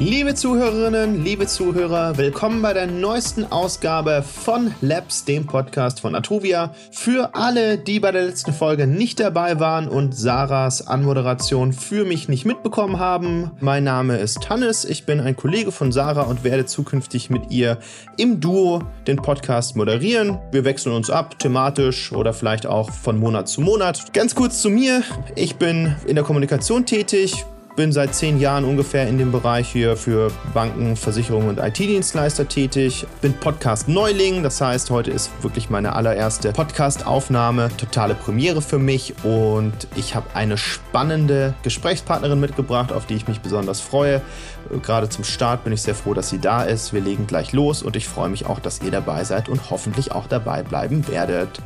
Liebe 0.00 0.34
Zuhörerinnen, 0.34 1.22
liebe 1.24 1.46
Zuhörer, 1.46 2.16
willkommen 2.16 2.62
bei 2.62 2.72
der 2.72 2.86
neuesten 2.86 3.44
Ausgabe 3.44 4.22
von 4.22 4.74
Labs, 4.80 5.26
dem 5.26 5.46
Podcast 5.46 6.00
von 6.00 6.14
Atuvia. 6.14 6.72
Für 6.90 7.34
alle, 7.34 7.76
die 7.76 8.00
bei 8.00 8.10
der 8.10 8.24
letzten 8.24 8.54
Folge 8.54 8.86
nicht 8.86 9.20
dabei 9.20 9.60
waren 9.60 9.88
und 9.88 10.16
Sarahs 10.16 10.86
Anmoderation 10.86 11.74
für 11.74 12.06
mich 12.06 12.30
nicht 12.30 12.46
mitbekommen 12.46 12.98
haben, 12.98 13.50
mein 13.60 13.84
Name 13.84 14.16
ist 14.16 14.48
Hannes, 14.48 14.86
ich 14.86 15.04
bin 15.04 15.20
ein 15.20 15.36
Kollege 15.36 15.70
von 15.70 15.92
Sarah 15.92 16.22
und 16.22 16.44
werde 16.44 16.64
zukünftig 16.64 17.28
mit 17.28 17.50
ihr 17.50 17.76
im 18.16 18.40
Duo 18.40 18.82
den 19.06 19.16
Podcast 19.16 19.76
moderieren. 19.76 20.38
Wir 20.50 20.64
wechseln 20.64 20.94
uns 20.94 21.10
ab, 21.10 21.38
thematisch 21.38 22.10
oder 22.12 22.32
vielleicht 22.32 22.64
auch 22.64 22.90
von 22.90 23.18
Monat 23.18 23.48
zu 23.48 23.60
Monat. 23.60 24.14
Ganz 24.14 24.34
kurz 24.34 24.62
zu 24.62 24.70
mir, 24.70 25.02
ich 25.36 25.56
bin 25.56 25.94
in 26.06 26.14
der 26.14 26.24
Kommunikation 26.24 26.86
tätig, 26.86 27.44
bin 27.76 27.92
seit 27.92 28.14
zehn 28.14 28.38
Jahren 28.38 28.64
ungefähr 28.64 29.08
in 29.08 29.18
dem 29.18 29.32
Bereich 29.32 29.68
hier 29.68 29.96
für 29.96 30.30
Banken, 30.52 30.96
Versicherungen 30.96 31.48
und 31.48 31.58
IT-Dienstleister 31.58 32.48
tätig. 32.48 33.06
Bin 33.20 33.32
Podcast-Neuling, 33.34 34.42
das 34.42 34.60
heißt, 34.60 34.90
heute 34.90 35.10
ist 35.10 35.30
wirklich 35.42 35.70
meine 35.70 35.94
allererste 35.94 36.52
Podcast-Aufnahme. 36.52 37.70
Totale 37.76 38.14
Premiere 38.14 38.60
für 38.62 38.78
mich 38.78 39.14
und 39.24 39.88
ich 39.96 40.14
habe 40.14 40.26
eine 40.34 40.58
spannende 40.58 41.54
Gesprächspartnerin 41.62 42.40
mitgebracht, 42.40 42.92
auf 42.92 43.06
die 43.06 43.14
ich 43.14 43.28
mich 43.28 43.40
besonders 43.40 43.80
freue. 43.80 44.20
Gerade 44.82 45.08
zum 45.08 45.24
Start 45.24 45.64
bin 45.64 45.72
ich 45.72 45.82
sehr 45.82 45.94
froh, 45.94 46.14
dass 46.14 46.28
sie 46.28 46.38
da 46.38 46.62
ist. 46.62 46.92
Wir 46.92 47.00
legen 47.00 47.26
gleich 47.26 47.52
los 47.52 47.82
und 47.82 47.96
ich 47.96 48.08
freue 48.08 48.28
mich 48.28 48.46
auch, 48.46 48.60
dass 48.60 48.82
ihr 48.82 48.90
dabei 48.90 49.24
seid 49.24 49.48
und 49.48 49.70
hoffentlich 49.70 50.12
auch 50.12 50.26
dabei 50.26 50.62
bleiben 50.62 51.06
werdet. 51.08 51.60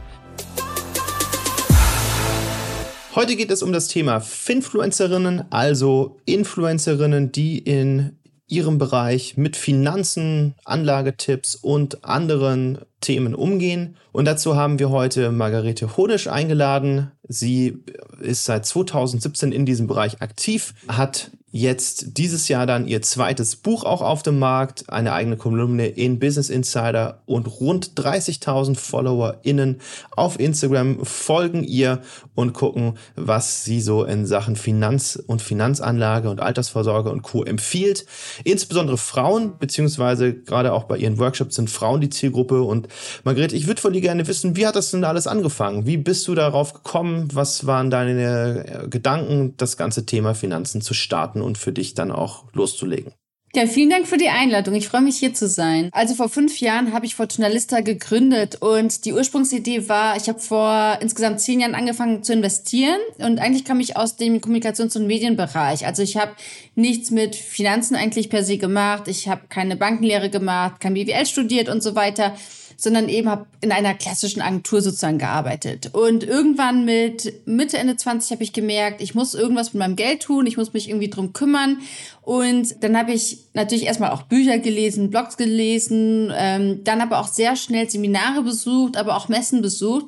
Heute 3.14 3.36
geht 3.36 3.52
es 3.52 3.62
um 3.62 3.72
das 3.72 3.86
Thema 3.86 4.18
Finfluencerinnen, 4.18 5.44
also 5.50 6.16
Influencerinnen, 6.24 7.30
die 7.30 7.58
in 7.58 8.18
ihrem 8.48 8.78
Bereich 8.78 9.36
mit 9.36 9.56
Finanzen, 9.56 10.56
Anlagetipps 10.64 11.54
und 11.54 12.04
anderen 12.04 12.78
Themen 13.00 13.36
umgehen. 13.36 13.96
Und 14.10 14.24
dazu 14.24 14.56
haben 14.56 14.80
wir 14.80 14.90
heute 14.90 15.30
Margarete 15.30 15.96
Honisch 15.96 16.26
eingeladen. 16.26 17.12
Sie 17.28 17.84
ist 18.20 18.46
seit 18.46 18.66
2017 18.66 19.52
in 19.52 19.64
diesem 19.64 19.86
Bereich 19.86 20.20
aktiv, 20.20 20.74
hat 20.88 21.30
jetzt 21.54 22.18
dieses 22.18 22.48
Jahr 22.48 22.66
dann 22.66 22.88
ihr 22.88 23.00
zweites 23.00 23.54
Buch 23.54 23.84
auch 23.84 24.02
auf 24.02 24.24
dem 24.24 24.40
Markt, 24.40 24.90
eine 24.90 25.12
eigene 25.12 25.36
Kolumne 25.36 25.86
in 25.86 26.18
Business 26.18 26.50
Insider 26.50 27.22
und 27.26 27.46
rund 27.46 27.92
30.000 27.94 28.74
FollowerInnen 28.74 29.80
auf 30.16 30.40
Instagram 30.40 31.04
folgen 31.04 31.62
ihr 31.62 32.00
und 32.34 32.54
gucken, 32.54 32.98
was 33.14 33.62
sie 33.62 33.80
so 33.80 34.02
in 34.02 34.26
Sachen 34.26 34.56
Finanz 34.56 35.16
und 35.28 35.42
Finanzanlage 35.42 36.28
und 36.28 36.40
Altersvorsorge 36.40 37.12
und 37.12 37.22
Co. 37.22 37.44
empfiehlt. 37.44 38.04
Insbesondere 38.42 38.98
Frauen, 38.98 39.56
beziehungsweise 39.56 40.34
gerade 40.34 40.72
auch 40.72 40.84
bei 40.84 40.96
ihren 40.96 41.18
Workshops 41.18 41.54
sind 41.54 41.70
Frauen 41.70 42.00
die 42.00 42.10
Zielgruppe. 42.10 42.62
Und 42.62 42.88
Margrethe, 43.22 43.54
ich 43.54 43.68
würde 43.68 43.80
von 43.80 43.92
dir 43.92 44.00
gerne 44.00 44.26
wissen, 44.26 44.56
wie 44.56 44.66
hat 44.66 44.74
das 44.74 44.90
denn 44.90 45.04
alles 45.04 45.28
angefangen? 45.28 45.86
Wie 45.86 45.98
bist 45.98 46.26
du 46.26 46.34
darauf 46.34 46.72
gekommen? 46.72 47.28
Was 47.32 47.64
waren 47.64 47.90
deine 47.90 48.88
Gedanken, 48.90 49.54
das 49.56 49.76
ganze 49.76 50.04
Thema 50.04 50.34
Finanzen 50.34 50.80
zu 50.80 50.94
starten 50.94 51.43
und 51.44 51.58
für 51.58 51.72
dich 51.72 51.94
dann 51.94 52.10
auch 52.10 52.44
loszulegen. 52.52 53.12
Ja, 53.56 53.68
vielen 53.68 53.90
Dank 53.90 54.08
für 54.08 54.16
die 54.16 54.30
Einladung. 54.30 54.74
Ich 54.74 54.88
freue 54.88 55.00
mich 55.00 55.18
hier 55.18 55.32
zu 55.32 55.46
sein. 55.46 55.88
Also 55.92 56.16
vor 56.16 56.28
fünf 56.28 56.58
Jahren 56.58 56.92
habe 56.92 57.06
ich 57.06 57.14
Fortunalista 57.14 57.82
gegründet 57.82 58.56
und 58.60 59.04
die 59.04 59.12
Ursprungsidee 59.12 59.88
war, 59.88 60.16
ich 60.16 60.28
habe 60.28 60.40
vor 60.40 60.98
insgesamt 61.00 61.38
zehn 61.38 61.60
Jahren 61.60 61.76
angefangen 61.76 62.24
zu 62.24 62.32
investieren 62.32 62.98
und 63.18 63.38
eigentlich 63.38 63.64
kam 63.64 63.78
ich 63.78 63.96
aus 63.96 64.16
dem 64.16 64.40
Kommunikations- 64.40 64.96
und 64.96 65.06
Medienbereich. 65.06 65.86
Also 65.86 66.02
ich 66.02 66.16
habe 66.16 66.32
nichts 66.74 67.12
mit 67.12 67.36
Finanzen 67.36 67.94
eigentlich 67.94 68.28
per 68.28 68.42
se 68.42 68.58
gemacht. 68.58 69.06
Ich 69.06 69.28
habe 69.28 69.42
keine 69.48 69.76
Bankenlehre 69.76 70.30
gemacht, 70.30 70.80
kein 70.80 70.94
BWL 70.94 71.24
studiert 71.24 71.68
und 71.68 71.80
so 71.80 71.94
weiter 71.94 72.34
sondern 72.76 73.08
eben 73.08 73.28
habe 73.28 73.46
in 73.60 73.72
einer 73.72 73.94
klassischen 73.94 74.42
Agentur 74.42 74.82
sozusagen 74.82 75.18
gearbeitet. 75.18 75.90
Und 75.92 76.24
irgendwann 76.24 76.84
mit 76.84 77.46
Mitte, 77.46 77.78
Ende 77.78 77.96
20 77.96 78.32
habe 78.32 78.42
ich 78.42 78.52
gemerkt, 78.52 79.00
ich 79.00 79.14
muss 79.14 79.34
irgendwas 79.34 79.72
mit 79.72 79.80
meinem 79.80 79.96
Geld 79.96 80.22
tun, 80.22 80.46
ich 80.46 80.56
muss 80.56 80.72
mich 80.72 80.88
irgendwie 80.88 81.10
drum 81.10 81.32
kümmern. 81.32 81.78
Und 82.22 82.82
dann 82.82 82.96
habe 82.96 83.12
ich 83.12 83.38
natürlich 83.52 83.84
erstmal 83.84 84.10
auch 84.10 84.22
Bücher 84.22 84.58
gelesen, 84.58 85.10
Blogs 85.10 85.36
gelesen, 85.36 86.32
ähm, 86.36 86.84
dann 86.84 87.00
aber 87.00 87.20
auch 87.20 87.28
sehr 87.28 87.56
schnell 87.56 87.88
Seminare 87.88 88.42
besucht, 88.42 88.96
aber 88.96 89.16
auch 89.16 89.28
Messen 89.28 89.62
besucht 89.62 90.06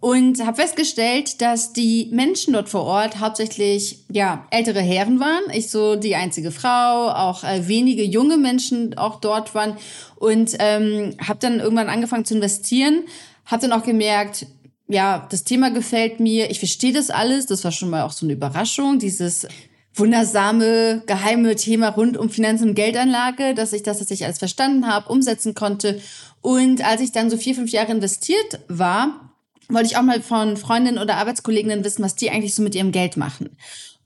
und 0.00 0.44
habe 0.44 0.56
festgestellt, 0.56 1.42
dass 1.42 1.74
die 1.74 2.08
Menschen 2.10 2.54
dort 2.54 2.70
vor 2.70 2.84
Ort 2.84 3.20
hauptsächlich 3.20 4.04
ja 4.10 4.46
ältere 4.50 4.80
Herren 4.80 5.20
waren. 5.20 5.42
Ich 5.52 5.70
so 5.70 5.94
die 5.94 6.16
einzige 6.16 6.50
Frau, 6.50 7.10
auch 7.10 7.44
äh, 7.44 7.68
wenige 7.68 8.02
junge 8.02 8.38
Menschen 8.38 8.96
auch 8.96 9.20
dort 9.20 9.54
waren 9.54 9.76
und 10.16 10.56
ähm, 10.58 11.14
habe 11.20 11.38
dann 11.40 11.60
irgendwann 11.60 11.90
angefangen 11.90 12.24
zu 12.24 12.34
investieren. 12.34 13.04
Habe 13.44 13.68
dann 13.68 13.78
auch 13.78 13.84
gemerkt, 13.84 14.46
ja, 14.88 15.26
das 15.30 15.44
Thema 15.44 15.70
gefällt 15.70 16.18
mir. 16.18 16.50
Ich 16.50 16.60
verstehe 16.60 16.94
das 16.94 17.10
alles. 17.10 17.46
Das 17.46 17.62
war 17.62 17.72
schon 17.72 17.90
mal 17.90 18.02
auch 18.02 18.12
so 18.12 18.24
eine 18.24 18.32
Überraschung. 18.32 18.98
Dieses 18.98 19.46
wundersame, 19.94 21.02
geheime 21.06 21.56
Thema 21.56 21.88
rund 21.88 22.16
um 22.16 22.30
Finanzen 22.30 22.70
und 22.70 22.74
Geldanlage, 22.74 23.54
dass 23.54 23.74
ich 23.74 23.82
das, 23.82 23.98
dass 23.98 24.10
ich 24.10 24.24
alles 24.24 24.38
verstanden 24.38 24.86
habe, 24.86 25.12
umsetzen 25.12 25.54
konnte. 25.54 26.00
Und 26.40 26.82
als 26.84 27.02
ich 27.02 27.12
dann 27.12 27.28
so 27.28 27.36
vier, 27.36 27.54
fünf 27.54 27.70
Jahre 27.70 27.92
investiert 27.92 28.60
war, 28.68 29.29
wollte 29.72 29.86
ich 29.86 29.96
auch 29.96 30.02
mal 30.02 30.20
von 30.20 30.56
Freundinnen 30.56 30.98
oder 30.98 31.16
Arbeitskolleginnen 31.16 31.84
wissen, 31.84 32.02
was 32.04 32.14
die 32.14 32.30
eigentlich 32.30 32.54
so 32.54 32.62
mit 32.62 32.74
ihrem 32.74 32.92
Geld 32.92 33.16
machen. 33.16 33.56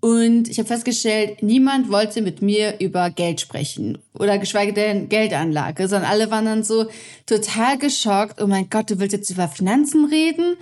Und 0.01 0.51
ich 0.51 0.59
habe 0.59 0.67
festgestellt, 0.67 1.43
niemand 1.43 1.91
wollte 1.91 2.21
mit 2.21 2.43
mir 2.43 2.79
über 2.79 3.09
Geld 3.09 3.41
sprechen 3.41 3.97
oder 4.13 4.37
geschweige 4.37 4.75
denn 4.75 5.09
Geldanlage, 5.09 5.89
sondern 5.89 6.11
alle 6.11 6.31
waren 6.31 6.45
dann 6.45 6.63
so 6.63 6.87
total 7.25 7.79
geschockt. 7.79 8.39
Oh 8.43 8.47
mein 8.47 8.69
Gott, 8.69 8.91
du 8.91 8.99
willst 8.99 9.15
jetzt 9.15 9.31
über 9.31 9.49
Finanzen 9.49 10.05
reden? 10.05 10.57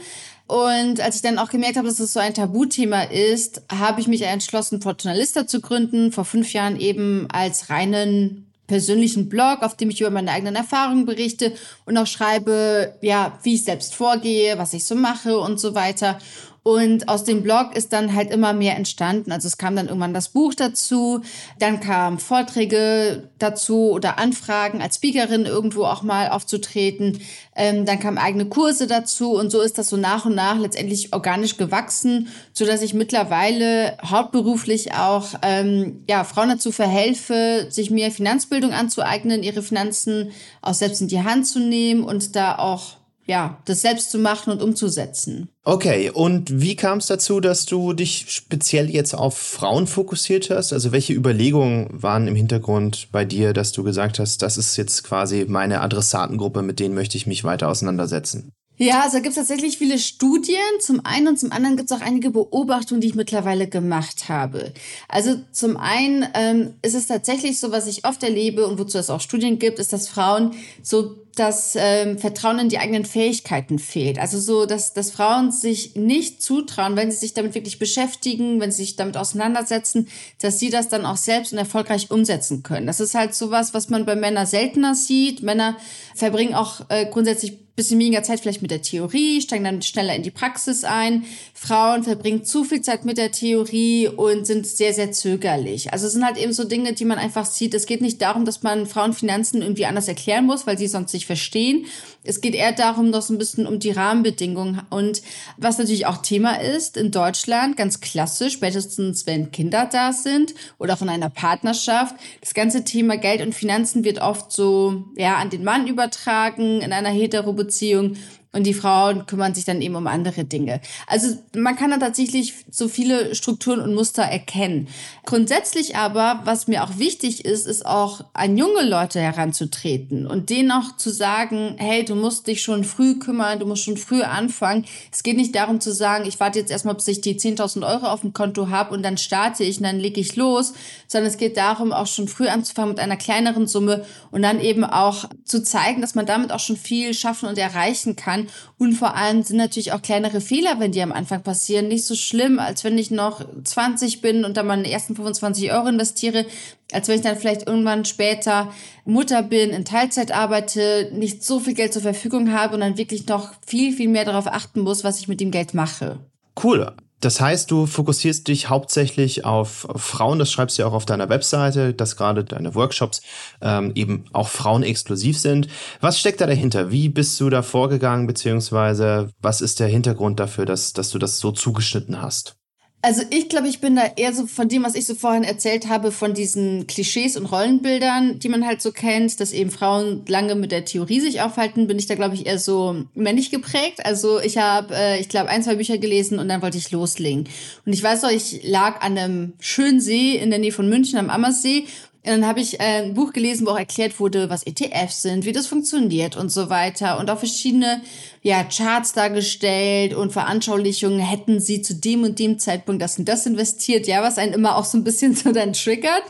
Und 0.47 1.01
als 1.01 1.17
ich 1.17 1.23
dann 1.23 1.39
auch 1.39 1.51
gemerkt 1.51 1.77
habe, 1.77 1.89
dass 1.89 1.95
es 1.95 2.13
das 2.13 2.13
so 2.13 2.21
ein 2.21 2.35
Tabuthema 2.35 3.03
ist, 3.03 3.63
habe 3.73 4.01
ich 4.01 4.07
mich 4.07 4.23
entschlossen, 4.23 4.81
Fortunalista 4.81 5.47
zu 5.47 5.61
gründen, 5.61 6.13
vor 6.13 6.25
fünf 6.25 6.53
Jahren 6.53 6.79
eben 6.79 7.27
als 7.29 7.69
reinen 7.69 8.52
persönlichen 8.73 9.29
Blog, 9.29 9.61
auf 9.61 9.77
dem 9.77 9.91
ich 9.91 10.01
über 10.01 10.09
meine 10.09 10.31
eigenen 10.31 10.57
Erfahrungen 10.57 11.05
berichte 11.05 11.53
und 11.85 11.99
auch 11.99 12.07
schreibe, 12.07 12.95
ja, 13.03 13.39
wie 13.43 13.57
ich 13.57 13.65
selbst 13.65 13.95
vorgehe, 13.95 14.57
was 14.57 14.73
ich 14.73 14.85
so 14.87 14.95
mache 14.95 15.39
und 15.39 15.61
so 15.61 15.75
weiter. 15.75 16.19
Und 16.65 17.09
aus 17.09 17.25
dem 17.25 17.43
Blog 17.43 17.75
ist 17.75 17.93
dann 17.93 18.15
halt 18.15 18.31
immer 18.31 18.53
mehr 18.53 18.77
entstanden. 18.77 19.33
Also 19.33 19.49
es 19.49 19.59
kam 19.59 19.75
dann 19.75 19.89
irgendwann 19.89 20.15
das 20.15 20.29
Buch 20.29 20.55
dazu, 20.55 21.23
dann 21.59 21.81
kamen 21.81 22.21
Vorträge 22.21 23.31
dazu 23.39 23.91
oder 23.91 24.19
Anfragen 24.19 24.81
als 24.81 24.97
Speakerin 24.97 25.45
irgendwo 25.45 25.85
auch 25.85 26.05
mal 26.05 26.29
aufzutreten. 26.29 27.19
Ähm, 27.57 27.85
dann 27.85 27.99
kamen 27.99 28.17
eigene 28.17 28.47
Kurse 28.47 28.87
dazu 28.87 29.33
und 29.33 29.51
so 29.51 29.61
ist 29.61 29.77
das 29.77 29.89
so 29.89 29.97
nach 29.97 30.25
und 30.25 30.37
nach 30.37 30.57
letztendlich 30.57 31.13
organisch 31.13 31.57
gewachsen, 31.57 32.29
so 32.53 32.65
dass 32.65 32.81
ich 32.83 32.95
mittlerweile 32.95 33.99
hauptberuflich 34.05 34.95
auch 34.95 35.31
ähm, 35.43 36.05
ja 36.09 36.23
Frauen 36.23 36.51
dazu 36.51 36.71
verhelfe, 36.71 37.67
sich 37.71 37.91
mehr 37.91 38.13
Finanzbildung 38.13 38.73
anzueignen, 38.73 39.43
ihre 39.43 39.63
Finanzen 39.63 40.31
auch 40.61 40.75
selbst 40.75 41.01
in 41.01 41.09
die 41.09 41.25
Hand 41.25 41.47
zu 41.49 41.59
nehmen 41.59 42.05
und 42.05 42.37
da 42.37 42.57
auch 42.57 43.02
ja, 43.27 43.59
das 43.65 43.83
selbst 43.83 44.11
zu 44.11 44.19
machen 44.19 44.53
und 44.53 44.63
umzusetzen. 44.63 45.49
Okay, 45.65 46.11
und 46.11 46.61
wie 46.61 46.75
kam 46.75 46.99
es 46.99 47.07
dazu, 47.07 47.41
dass 47.41 47.67
du 47.67 47.93
dich 47.93 48.27
speziell 48.29 48.91
jetzt 48.91 49.15
auf 49.15 49.39
Frauen 49.39 49.87
fokussiert 49.87 50.51
hast? 50.51 50.73
Also 50.73 50.91
welche 50.91 51.13
Überlegungen 51.13 51.89
waren 51.93 52.27
im 52.27 52.35
Hintergrund 52.35 53.09
bei 53.13 53.25
dir, 53.25 53.53
dass 53.53 53.73
du 53.73 53.85
gesagt 53.85 54.19
hast, 54.19 54.43
das 54.43 54.59
ist 54.59 54.77
jetzt 54.77 55.05
quasi 55.05 55.47
meine 55.49 55.81
Adressatengruppe, 55.81 56.63
mit 56.63 56.81
denen 56.81 56.95
möchte 56.95 57.17
ich 57.17 57.27
mich 57.27 57.45
weiter 57.45 57.69
auseinandersetzen? 57.69 58.53
Ja, 58.79 59.03
also 59.03 59.19
gibt 59.19 59.29
es 59.29 59.35
tatsächlich 59.37 59.79
viele 59.79 59.99
Studien. 59.99 60.57
Zum 60.81 61.05
einen 61.05 61.29
und 61.29 61.39
zum 61.39 61.53
anderen 61.53 61.77
gibt 61.77 61.91
es 61.91 61.97
auch 61.97 62.05
einige 62.05 62.31
Beobachtungen, 62.31 63.01
die 63.01 63.07
ich 63.07 63.15
mittlerweile 63.15 63.69
gemacht 63.69 64.29
habe. 64.29 64.73
Also 65.09 65.37
zum 65.53 65.77
einen 65.77 66.27
ähm, 66.35 66.75
ist 66.83 66.95
es 66.95 67.07
tatsächlich 67.07 67.61
so, 67.61 67.71
was 67.71 67.87
ich 67.87 68.05
oft 68.05 68.23
erlebe 68.25 68.67
und 68.67 68.81
wozu 68.81 68.99
es 68.99 69.11
auch 69.11 69.21
Studien 69.21 69.61
gibt, 69.61 69.79
ist, 69.79 69.93
dass 69.93 70.09
Frauen 70.09 70.53
so 70.83 71.22
das 71.37 71.75
ähm, 71.77 72.19
Vertrauen 72.19 72.59
in 72.59 72.69
die 72.69 72.79
eigenen 72.79 73.05
Fähigkeiten 73.05 73.79
fehlt. 73.79 74.19
Also 74.19 74.39
so, 74.39 74.67
dass, 74.67 74.93
dass 74.93 75.11
Frauen 75.11 75.51
sich 75.51 75.97
nicht 75.97 76.43
zutrauen, 76.43 76.95
wenn 76.97 77.11
sie 77.11 77.17
sich 77.17 77.33
damit 77.33 77.55
wirklich 77.55 77.79
beschäftigen, 77.79 78.61
wenn 78.61 78.71
sie 78.71 78.83
sich 78.83 78.97
damit 78.97 79.17
auseinandersetzen, 79.17 80.09
dass 80.41 80.59
sie 80.59 80.69
das 80.69 80.89
dann 80.89 81.07
auch 81.07 81.17
selbst 81.17 81.53
und 81.53 81.59
erfolgreich 81.59 82.11
umsetzen 82.11 82.63
können. 82.63 82.87
Das 82.87 83.01
ist 83.01 83.15
halt 83.15 83.35
sowas, 83.35 83.73
was 83.73 83.89
man 83.89 84.05
bei 84.05 84.15
Männern 84.15 84.47
seltener 84.47 84.95
sieht. 84.95 85.43
Männer 85.43 85.77
verbringen 86.15 86.55
auch 86.55 86.83
äh, 86.91 87.07
grundsätzlich 87.07 87.63
bisschen 87.75 87.99
weniger 87.99 88.23
Zeit 88.23 88.41
vielleicht 88.41 88.61
mit 88.61 88.71
der 88.71 88.83
Theorie, 88.83 89.41
steigen 89.41 89.65
dann 89.65 89.81
schneller 89.81 90.15
in 90.15 90.23
die 90.23 90.31
Praxis 90.31 90.85
ein. 90.85 91.25
Frauen 91.55 92.05
verbringen 92.05 92.45
zu 92.45 92.65
viel 92.65 92.83
Zeit 92.83 93.07
mit 93.07 93.17
der 93.17 93.33
Theorie 93.33 94.09
und 94.09 94.47
sind 94.47 94.67
sehr, 94.67 94.93
sehr 94.93 95.13
zögerlich. 95.13 95.93
Also 95.93 96.07
es 96.07 96.13
sind 96.13 96.25
halt 96.25 96.37
eben 96.37 96.53
so 96.53 96.65
Dinge, 96.65 96.93
die 96.93 97.07
man 97.07 97.19
einfach 97.19 97.47
sieht. 97.47 97.73
Es 97.73 97.87
geht 97.87 98.03
nicht 98.03 98.21
darum, 98.21 98.45
dass 98.45 98.63
man 98.63 98.87
Frauenfinanzen 98.87 99.63
irgendwie 99.63 99.87
anders 99.87 100.09
erklären 100.09 100.45
muss, 100.45 100.67
weil 100.67 100.77
sie 100.77 100.87
sonst 100.87 101.13
sich 101.13 101.22
nicht 101.23 101.27
verstehen. 101.27 101.87
Es 102.25 102.41
geht 102.41 102.55
eher 102.55 102.73
darum, 102.73 103.11
noch 103.11 103.23
so 103.23 103.35
ein 103.35 103.39
bisschen 103.39 103.67
um 103.67 103.79
die 103.79 103.91
Rahmenbedingungen. 103.91 104.83
Und 104.91 105.23
was 105.57 105.79
natürlich 105.79 106.07
auch 106.07 106.19
Thema 106.19 106.61
ist, 106.61 106.97
in 106.97 107.11
Deutschland, 107.11 107.77
ganz 107.77 108.01
klassisch, 108.01 108.55
spätestens 108.55 109.27
wenn 109.27 109.51
Kinder 109.51 109.89
da 109.91 110.13
sind 110.13 110.55
oder 110.79 110.97
von 110.97 111.09
einer 111.09 111.31
Partnerschaft, 111.31 112.15
das 112.41 112.55
ganze 112.55 112.85
Thema 112.85 113.17
Geld 113.17 113.43
und 113.43 113.55
Finanzen 113.55 114.05
wird 114.05 114.21
oft 114.21 114.53
so, 114.53 115.05
ja, 115.17 115.37
an 115.37 115.51
den 115.51 115.65
Mann 115.65 115.87
übertragen 115.87 116.81
in 116.81 116.93
einer 116.93 117.11
Hetero-Beziehung 117.11 118.17
und 118.53 118.65
die 118.65 118.75
Frauen 118.75 119.27
kümmern 119.27 119.55
sich 119.55 119.65
dann 119.65 119.81
eben 119.81 119.97
um 119.97 120.07
andere 120.07 120.45
Dinge. 120.45 120.81
Also 121.07 121.39
man 121.57 121.75
kann 121.75 121.91
da 121.91 121.97
tatsächlich 121.97 122.55
so 122.71 122.87
viele 122.87 123.35
Strukturen 123.35 123.81
und 123.81 123.95
Muster 123.95 124.23
erkennen. 124.23 124.89
Grundsätzlich 125.25 125.97
aber, 125.97 126.41
was 126.45 126.69
mir 126.69 126.85
auch 126.85 126.99
wichtig 126.99 127.45
ist, 127.45 127.67
ist 127.67 127.87
auch 127.87 128.25
an 128.35 128.59
junge 128.59 128.83
Leute 128.83 129.21
heranzutreten 129.21 130.27
und 130.27 130.51
denen 130.51 130.71
auch 130.71 130.97
zu 130.97 131.11
sagen, 131.11 131.77
hey, 131.79 132.05
du 132.05 132.15
musst 132.15 132.47
dich 132.47 132.63
schon 132.63 132.85
früh 132.85 133.19
kümmern, 133.19 133.59
du 133.59 133.67
musst 133.67 133.85
schon 133.85 133.97
früh 133.97 134.23
anfangen. 134.23 134.85
Es 135.11 135.23
geht 135.23 135.37
nicht 135.37 135.55
darum 135.55 135.81
zu 135.81 135.93
sagen, 135.93 136.27
ich 136.27 136.39
warte 136.39 136.59
jetzt 136.59 136.71
erstmal, 136.71 136.95
bis 136.95 137.09
ich 137.09 137.23
die 137.23 137.39
10.000 137.39 137.87
Euro 137.87 138.07
auf 138.07 138.21
dem 138.21 138.35
Konto 138.35 138.69
habe 138.69 138.95
und 138.95 139.03
dann 139.03 139.17
starte 139.17 139.65
ich 139.65 139.79
und 139.79 139.85
dann 139.85 139.99
lege 139.99 140.21
ich 140.21 140.37
los, 140.37 140.75
sondern 141.09 141.31
es 141.31 141.39
geht 141.39 141.57
darum, 141.57 141.93
auch 141.93 142.07
schon 142.07 142.29
früh 142.29 142.49
anzufangen 142.49 142.91
mit 142.91 143.01
einer 143.01 143.17
kleineren 143.17 143.67
Summe 143.67 144.05
und 144.31 144.43
dann 144.43 144.61
eben 144.61 144.85
auch 144.85 145.25
zu 145.45 145.63
zeigen, 145.63 146.03
dass 146.03 146.15
man 146.15 146.27
damit 146.27 146.53
auch 146.53 146.61
schon 146.61 146.77
viel 146.77 147.15
schaffen 147.15 147.49
und 147.49 147.57
erreichen 147.57 148.15
kann 148.17 148.42
und 148.79 148.95
vor 148.95 149.17
allem 149.17 149.43
sind 149.43 149.57
natürlich 149.57 149.93
auch 149.93 150.03
kleinere 150.03 150.41
Fehler, 150.41 150.79
wenn 150.79 150.93
die 150.93 151.03
am 151.03 151.13
Anfang 151.13 151.43
passieren, 151.43 151.89
nicht 151.89 152.05
so 152.05 152.15
schlimm, 152.15 152.59
als 152.59 152.85
wenn 152.85 152.99
ich 152.99 153.11
noch 153.11 153.45
20 153.65 154.21
bin 154.21 154.45
und 154.45 154.57
dann 154.57 154.67
meine 154.67 154.91
ersten 154.91 155.17
25 155.17 155.73
Euro 155.73 155.89
investiere, 155.89 156.47
als 156.93 157.09
wenn 157.09 157.17
ich 157.17 157.23
dann 157.23 157.37
vielleicht 157.37 157.67
irgendwann 157.67 158.05
später 158.05 158.73
Mutter 159.05 159.43
bin, 159.43 159.71
in 159.71 159.85
Teilzeit 159.85 160.33
arbeite, 160.33 161.11
nicht 161.13 161.43
so 161.45 161.61
viel 161.61 161.75
Geld 161.75 161.93
zur 161.93 162.03
Verfügung 162.03 162.53
habe 162.53 162.75
und 162.75 162.81
dann 162.81 162.99
wirklich 162.99 163.27
noch 163.27 163.53
viel, 163.67 163.93
viel 163.93 164.09
mehr 164.09 164.25
darauf 164.25 164.47
achten 164.47 164.81
muss, 164.81 165.05
was 165.05 165.19
ich 165.19 165.29
mit 165.29 165.41
dem 165.41 165.51
Geld 165.51 165.75
mache. 165.75 166.21
Cool. 166.63 166.93
Das 167.23 167.41
heißt, 167.41 167.71
du 167.71 167.87
fokussierst 167.87 168.49
dich 168.49 168.69
hauptsächlich 168.69 169.45
auf 169.45 169.87
Frauen, 169.95 170.41
das 170.41 170.51
schreibst 170.51 170.77
du 170.77 170.83
ja 170.83 170.89
auch 170.89 170.93
auf 170.93 171.07
deiner 171.07 171.29
Webseite, 171.29 171.95
dass 171.95 172.17
gerade 172.17 172.43
deine 172.43 172.75
Workshops 172.75 173.23
ähm, 173.61 173.93
eben 173.95 174.25
auch 174.33 174.49
Frauen 174.49 174.83
exklusiv 174.83 175.39
sind. 175.39 175.69
Was 176.01 176.19
steckt 176.19 176.41
da 176.41 176.47
dahinter? 176.49 176.91
Wie 176.91 177.09
bist 177.09 177.41
du 177.41 177.49
da 177.49 177.63
vorgegangen, 177.63 178.27
beziehungsweise 178.27 179.31
was 179.41 179.61
ist 179.61 179.79
der 179.79 179.87
Hintergrund 179.87 180.41
dafür, 180.41 180.67
dass, 180.67 180.95
dass 180.95 181.11
du 181.11 181.19
das 181.19 181.39
so 181.39 181.53
zugeschnitten 181.53 182.21
hast? 182.21 182.57
Also 183.05 183.23
ich 183.31 183.49
glaube, 183.49 183.67
ich 183.67 183.81
bin 183.81 183.97
da 183.97 184.05
eher 184.15 184.33
so 184.33 184.47
von 184.47 184.69
dem, 184.69 184.85
was 184.85 184.95
ich 184.95 185.07
so 185.07 185.17
vorhin 185.17 185.43
erzählt 185.43 185.89
habe, 185.89 186.13
von 186.13 186.35
diesen 186.35 186.87
Klischees 186.87 187.37
und 187.37 187.47
Rollenbildern, 187.47 188.39
die 188.39 188.49
man 188.49 188.65
halt 188.65 188.81
so 188.81 188.93
kennt, 188.93 189.41
dass 189.41 189.53
eben 189.53 189.73
Frauen 189.73 190.23
lange 190.29 190.55
mit 190.55 190.71
der 190.71 190.85
Theorie 190.85 191.19
sich 191.19 191.41
aufhalten, 191.41 191.89
bin 191.89 191.99
ich 191.99 192.07
da, 192.07 192.15
glaube 192.15 192.37
ich, 192.37 192.47
eher 192.47 192.61
so 192.61 193.05
männlich 193.15 193.51
geprägt. 193.51 194.07
Also 194.07 194.39
ich 194.39 194.57
habe, 194.57 194.95
äh, 194.95 195.21
ich 195.21 195.29
glaube, 195.29 195.51
ein, 195.51 195.65
zwei 195.65 195.75
Bücher 195.75 195.99
gelesen 195.99 196.39
und 196.39 196.49
dann 196.49 196.63
wollte 196.63 196.79
ich 196.79 196.93
loslegen. 196.93 197.49
Und 197.85 197.93
ich 197.93 198.05
weiß 198.05 198.23
noch, 198.23 198.31
ich 198.31 198.61
lag 198.63 199.01
an 199.01 199.19
einem 199.19 199.55
schönen 199.59 200.01
See 200.01 200.37
in 200.37 200.51
der 200.51 200.61
Nähe 200.61 200.73
von 200.73 200.89
München 200.89 201.19
am 201.19 201.29
Ammersee 201.29 201.87
und 202.25 202.31
dann 202.31 202.47
habe 202.47 202.61
ich 202.61 202.79
äh, 202.79 203.03
ein 203.03 203.15
Buch 203.15 203.33
gelesen, 203.33 203.67
wo 203.67 203.71
auch 203.71 203.79
erklärt 203.79 204.21
wurde, 204.21 204.49
was 204.49 204.63
ETFs 204.63 205.23
sind, 205.23 205.45
wie 205.45 205.51
das 205.51 205.67
funktioniert 205.67 206.37
und 206.37 206.53
so 206.53 206.71
weiter. 206.71 207.19
Und 207.19 207.29
auch 207.31 207.39
verschiedene 207.39 208.01
ja, 208.43 208.63
Charts 208.63 209.13
dargestellt 209.13 210.15
und 210.15 210.33
Veranschaulichungen, 210.33 211.19
hätten 211.19 211.59
sie 211.59 211.83
zu 211.83 211.97
dem 211.97 212.23
und 212.23 212.39
dem 212.39 212.61
Zeitpunkt 212.61 213.03
das 213.03 213.19
und 213.19 213.29
das 213.29 213.45
investiert, 213.45 214.07
ja, 214.07 214.23
was 214.23 214.39
einen 214.39 214.53
immer 214.53 214.77
auch 214.77 214.85
so 214.85 214.99
ein 214.99 215.05
bisschen 215.05 215.35
so 215.35 215.51
dann 215.51 215.73
triggert. 215.73 216.23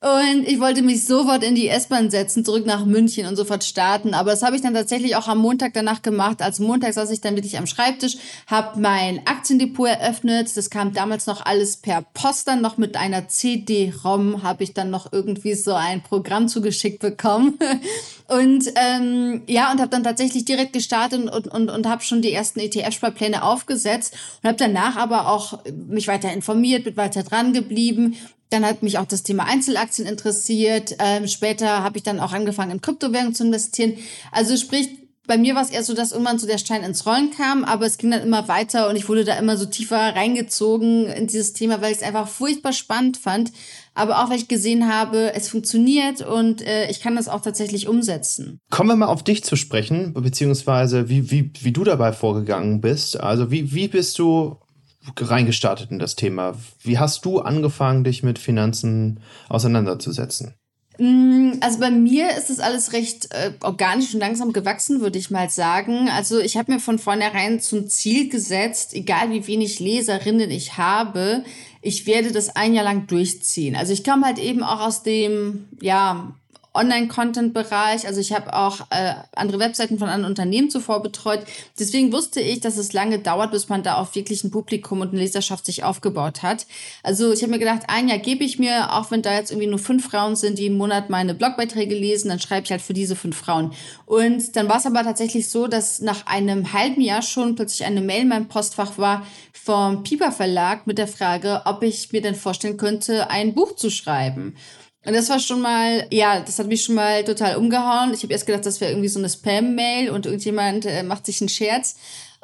Und 0.00 0.46
ich 0.46 0.60
wollte 0.60 0.82
mich 0.82 1.04
sofort 1.04 1.42
in 1.42 1.56
die 1.56 1.66
S-Bahn 1.66 2.08
setzen, 2.08 2.44
zurück 2.44 2.64
nach 2.64 2.86
München 2.86 3.26
und 3.26 3.34
sofort 3.34 3.64
starten. 3.64 4.14
Aber 4.14 4.30
das 4.30 4.44
habe 4.44 4.54
ich 4.54 4.62
dann 4.62 4.72
tatsächlich 4.72 5.16
auch 5.16 5.26
am 5.26 5.38
Montag 5.38 5.72
danach 5.74 6.02
gemacht. 6.02 6.40
Als 6.40 6.60
Montag 6.60 6.94
saß 6.94 7.10
ich 7.10 7.20
dann 7.20 7.34
wirklich 7.34 7.58
am 7.58 7.66
Schreibtisch, 7.66 8.16
habe 8.46 8.78
mein 8.78 9.26
Aktiendepot 9.26 9.88
eröffnet. 9.88 10.56
Das 10.56 10.70
kam 10.70 10.92
damals 10.92 11.26
noch 11.26 11.44
alles 11.44 11.78
per 11.78 12.02
Post 12.14 12.46
dann 12.46 12.62
noch 12.62 12.76
mit 12.76 12.96
einer 12.96 13.26
CD-ROM. 13.26 14.44
Habe 14.44 14.62
ich 14.62 14.72
dann 14.72 14.90
noch 14.90 15.12
irgendwie 15.12 15.54
so 15.54 15.74
ein 15.74 16.00
Programm 16.00 16.46
zugeschickt 16.46 17.00
bekommen. 17.00 17.58
Und 18.28 18.70
ähm, 18.76 19.42
ja, 19.46 19.72
und 19.72 19.80
habe 19.80 19.88
dann 19.88 20.04
tatsächlich 20.04 20.44
direkt 20.44 20.74
gestartet 20.74 21.32
und, 21.32 21.48
und, 21.48 21.70
und 21.70 21.86
habe 21.86 22.02
schon 22.02 22.20
die 22.20 22.30
ersten 22.30 22.60
ETF-Sparpläne 22.60 23.42
aufgesetzt 23.42 24.14
und 24.42 24.48
habe 24.48 24.58
danach 24.58 24.96
aber 24.96 25.30
auch 25.30 25.60
mich 25.88 26.08
weiter 26.08 26.30
informiert, 26.30 26.84
bin 26.84 26.98
weiter 26.98 27.22
dran 27.22 27.54
geblieben 27.54 28.18
dann 28.50 28.64
hat 28.64 28.82
mich 28.82 28.98
auch 28.98 29.06
das 29.06 29.22
Thema 29.22 29.44
Einzelaktien 29.44 30.06
interessiert. 30.08 30.96
Ähm, 30.98 31.26
später 31.26 31.82
habe 31.82 31.98
ich 31.98 32.02
dann 32.02 32.20
auch 32.20 32.32
angefangen, 32.32 32.72
in 32.72 32.80
Kryptowährungen 32.80 33.34
zu 33.34 33.44
investieren. 33.44 33.94
Also 34.32 34.56
sprich, 34.56 34.88
bei 35.28 35.36
mir 35.36 35.54
war 35.54 35.62
es 35.62 35.70
eher 35.70 35.84
so, 35.84 35.92
dass 35.92 36.12
irgendwann 36.12 36.38
so 36.38 36.46
der 36.46 36.56
Stein 36.56 36.82
ins 36.82 37.04
Rollen 37.04 37.30
kam, 37.30 37.62
aber 37.62 37.84
es 37.84 37.98
ging 37.98 38.10
dann 38.10 38.22
immer 38.22 38.48
weiter 38.48 38.88
und 38.88 38.96
ich 38.96 39.10
wurde 39.10 39.24
da 39.24 39.38
immer 39.38 39.58
so 39.58 39.66
tiefer 39.66 40.16
reingezogen 40.16 41.04
in 41.04 41.26
dieses 41.26 41.52
Thema, 41.52 41.82
weil 41.82 41.92
ich 41.92 41.98
es 41.98 42.02
einfach 42.02 42.26
furchtbar 42.26 42.72
spannend 42.72 43.18
fand, 43.18 43.52
aber 43.94 44.22
auch 44.24 44.30
weil 44.30 44.38
ich 44.38 44.48
gesehen 44.48 44.90
habe, 44.90 45.34
es 45.34 45.50
funktioniert 45.50 46.22
und 46.22 46.66
äh, 46.66 46.90
ich 46.90 47.00
kann 47.00 47.14
das 47.14 47.28
auch 47.28 47.42
tatsächlich 47.42 47.88
umsetzen. 47.88 48.58
Kommen 48.70 48.88
wir 48.88 48.96
mal 48.96 49.06
auf 49.06 49.22
dich 49.22 49.44
zu 49.44 49.56
sprechen, 49.56 50.14
beziehungsweise 50.14 51.10
wie, 51.10 51.30
wie, 51.30 51.52
wie 51.60 51.72
du 51.72 51.84
dabei 51.84 52.14
vorgegangen 52.14 52.80
bist. 52.80 53.20
Also 53.20 53.50
wie, 53.50 53.74
wie 53.74 53.88
bist 53.88 54.18
du 54.18 54.56
reingestartet 55.16 55.90
in 55.90 55.98
das 55.98 56.16
Thema. 56.16 56.56
Wie 56.82 56.98
hast 56.98 57.24
du 57.24 57.40
angefangen, 57.40 58.04
dich 58.04 58.22
mit 58.22 58.38
Finanzen 58.38 59.20
auseinanderzusetzen? 59.48 60.54
Mm, 60.98 61.52
also 61.60 61.78
bei 61.78 61.90
mir 61.90 62.36
ist 62.36 62.50
das 62.50 62.58
alles 62.58 62.92
recht 62.92 63.32
äh, 63.32 63.52
organisch 63.62 64.14
und 64.14 64.20
langsam 64.20 64.52
gewachsen, 64.52 65.00
würde 65.00 65.18
ich 65.18 65.30
mal 65.30 65.48
sagen. 65.48 66.08
Also 66.10 66.40
ich 66.40 66.56
habe 66.56 66.72
mir 66.72 66.80
von 66.80 66.98
vornherein 66.98 67.60
zum 67.60 67.88
Ziel 67.88 68.28
gesetzt, 68.28 68.94
egal 68.94 69.30
wie 69.30 69.46
wenig 69.46 69.78
Leserinnen 69.78 70.50
ich 70.50 70.76
habe, 70.76 71.44
ich 71.82 72.06
werde 72.06 72.32
das 72.32 72.56
ein 72.56 72.74
Jahr 72.74 72.84
lang 72.84 73.06
durchziehen. 73.06 73.76
Also 73.76 73.92
ich 73.92 74.02
komme 74.02 74.26
halt 74.26 74.38
eben 74.38 74.64
auch 74.64 74.80
aus 74.80 75.04
dem, 75.04 75.68
ja, 75.80 76.32
Online-Content-Bereich. 76.74 78.06
Also 78.06 78.20
ich 78.20 78.32
habe 78.32 78.54
auch 78.54 78.80
äh, 78.90 79.14
andere 79.34 79.58
Webseiten 79.58 79.98
von 79.98 80.08
anderen 80.08 80.30
Unternehmen 80.30 80.70
zuvor 80.70 81.02
betreut. 81.02 81.40
Deswegen 81.78 82.12
wusste 82.12 82.40
ich, 82.40 82.60
dass 82.60 82.76
es 82.76 82.92
lange 82.92 83.18
dauert, 83.18 83.50
bis 83.50 83.68
man 83.68 83.82
da 83.82 83.96
auch 83.96 84.14
wirklich 84.14 84.44
ein 84.44 84.50
Publikum 84.50 85.00
und 85.00 85.10
eine 85.10 85.20
Leserschaft 85.20 85.66
sich 85.66 85.84
aufgebaut 85.84 86.42
hat. 86.42 86.66
Also 87.02 87.32
ich 87.32 87.42
habe 87.42 87.52
mir 87.52 87.58
gedacht, 87.58 87.82
ein 87.88 88.08
Jahr 88.08 88.18
gebe 88.18 88.44
ich 88.44 88.58
mir, 88.58 88.92
auch 88.92 89.10
wenn 89.10 89.22
da 89.22 89.34
jetzt 89.34 89.50
irgendwie 89.50 89.68
nur 89.68 89.78
fünf 89.78 90.08
Frauen 90.08 90.36
sind, 90.36 90.58
die 90.58 90.66
im 90.66 90.76
Monat 90.76 91.10
meine 91.10 91.34
Blogbeiträge 91.34 91.94
lesen, 91.94 92.28
dann 92.28 92.40
schreibe 92.40 92.64
ich 92.64 92.70
halt 92.70 92.82
für 92.82 92.94
diese 92.94 93.16
fünf 93.16 93.36
Frauen. 93.36 93.72
Und 94.06 94.56
dann 94.56 94.68
war 94.68 94.76
es 94.76 94.86
aber 94.86 95.02
tatsächlich 95.02 95.50
so, 95.50 95.66
dass 95.66 96.00
nach 96.00 96.26
einem 96.26 96.72
halben 96.72 97.00
Jahr 97.00 97.22
schon 97.22 97.54
plötzlich 97.54 97.86
eine 97.86 98.00
Mail 98.00 98.22
in 98.22 98.28
meinem 98.28 98.48
Postfach 98.48 98.98
war 98.98 99.26
vom 99.52 100.02
Piper 100.02 100.32
Verlag 100.32 100.86
mit 100.86 100.98
der 100.98 101.08
Frage, 101.08 101.62
ob 101.64 101.82
ich 101.82 102.10
mir 102.12 102.22
denn 102.22 102.34
vorstellen 102.34 102.76
könnte, 102.76 103.30
ein 103.30 103.54
Buch 103.54 103.76
zu 103.76 103.90
schreiben. 103.90 104.54
Und 105.08 105.14
das 105.14 105.30
war 105.30 105.40
schon 105.40 105.62
mal, 105.62 106.06
ja, 106.10 106.38
das 106.40 106.58
hat 106.58 106.66
mich 106.66 106.84
schon 106.84 106.94
mal 106.94 107.24
total 107.24 107.56
umgehauen. 107.56 108.12
Ich 108.12 108.22
habe 108.22 108.32
erst 108.34 108.44
gedacht, 108.44 108.66
das 108.66 108.78
wäre 108.82 108.92
irgendwie 108.92 109.08
so 109.08 109.18
eine 109.18 109.30
Spam-Mail 109.30 110.10
und 110.10 110.26
irgendjemand 110.26 110.84
äh, 110.84 111.02
macht 111.02 111.24
sich 111.24 111.40
einen 111.40 111.48
Scherz. 111.48 111.96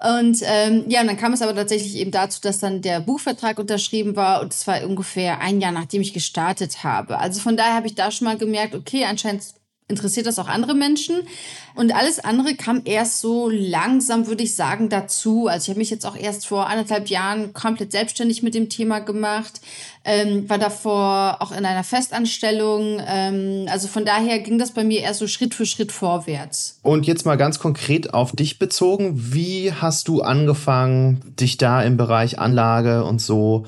Und 0.02 0.38
ähm, 0.42 0.86
ja, 0.88 1.02
und 1.02 1.08
dann 1.08 1.18
kam 1.18 1.34
es 1.34 1.42
aber 1.42 1.54
tatsächlich 1.54 1.94
eben 1.96 2.10
dazu, 2.10 2.40
dass 2.40 2.60
dann 2.60 2.80
der 2.80 3.00
Buchvertrag 3.00 3.58
unterschrieben 3.58 4.16
war 4.16 4.40
und 4.40 4.54
es 4.54 4.66
war 4.66 4.82
ungefähr 4.82 5.42
ein 5.42 5.60
Jahr, 5.60 5.72
nachdem 5.72 6.00
ich 6.00 6.14
gestartet 6.14 6.82
habe. 6.84 7.18
Also 7.18 7.38
von 7.40 7.58
daher 7.58 7.74
habe 7.74 7.86
ich 7.86 7.96
da 7.96 8.10
schon 8.10 8.24
mal 8.24 8.38
gemerkt, 8.38 8.74
okay, 8.74 9.04
anscheinend 9.04 9.42
interessiert 9.86 10.26
das 10.26 10.38
auch 10.38 10.48
andere 10.48 10.74
Menschen. 10.74 11.16
Und 11.74 11.94
alles 11.94 12.18
andere 12.18 12.54
kam 12.54 12.82
erst 12.84 13.20
so 13.20 13.50
langsam, 13.50 14.26
würde 14.26 14.42
ich 14.42 14.54
sagen, 14.54 14.88
dazu. 14.88 15.46
Also 15.46 15.64
ich 15.64 15.68
habe 15.68 15.78
mich 15.78 15.90
jetzt 15.90 16.06
auch 16.06 16.16
erst 16.16 16.46
vor 16.46 16.68
anderthalb 16.68 17.08
Jahren 17.08 17.52
komplett 17.52 17.92
selbstständig 17.92 18.42
mit 18.42 18.54
dem 18.54 18.70
Thema 18.70 19.00
gemacht, 19.00 19.60
ähm, 20.06 20.48
war 20.48 20.56
davor 20.56 21.36
auch 21.40 21.52
in 21.52 21.66
einer 21.66 21.84
Festanstellung. 21.84 22.98
Ähm, 23.06 23.66
also 23.68 23.88
von 23.88 24.06
daher 24.06 24.38
ging 24.38 24.58
das 24.58 24.72
bei 24.72 24.84
mir 24.84 25.00
eher 25.00 25.12
so 25.12 25.26
Schritt 25.26 25.54
für 25.54 25.66
Schritt 25.66 25.92
vorwärts. 25.92 26.78
Und 26.82 27.06
jetzt 27.06 27.26
mal 27.26 27.36
ganz 27.36 27.58
konkret 27.58 28.14
auf 28.14 28.32
dich 28.32 28.58
bezogen. 28.58 29.34
Wie 29.34 29.72
hast 29.72 30.08
du 30.08 30.22
angefangen, 30.22 31.34
dich 31.38 31.58
da 31.58 31.82
im 31.82 31.98
Bereich 31.98 32.38
Anlage 32.38 33.04
und 33.04 33.20
so 33.20 33.66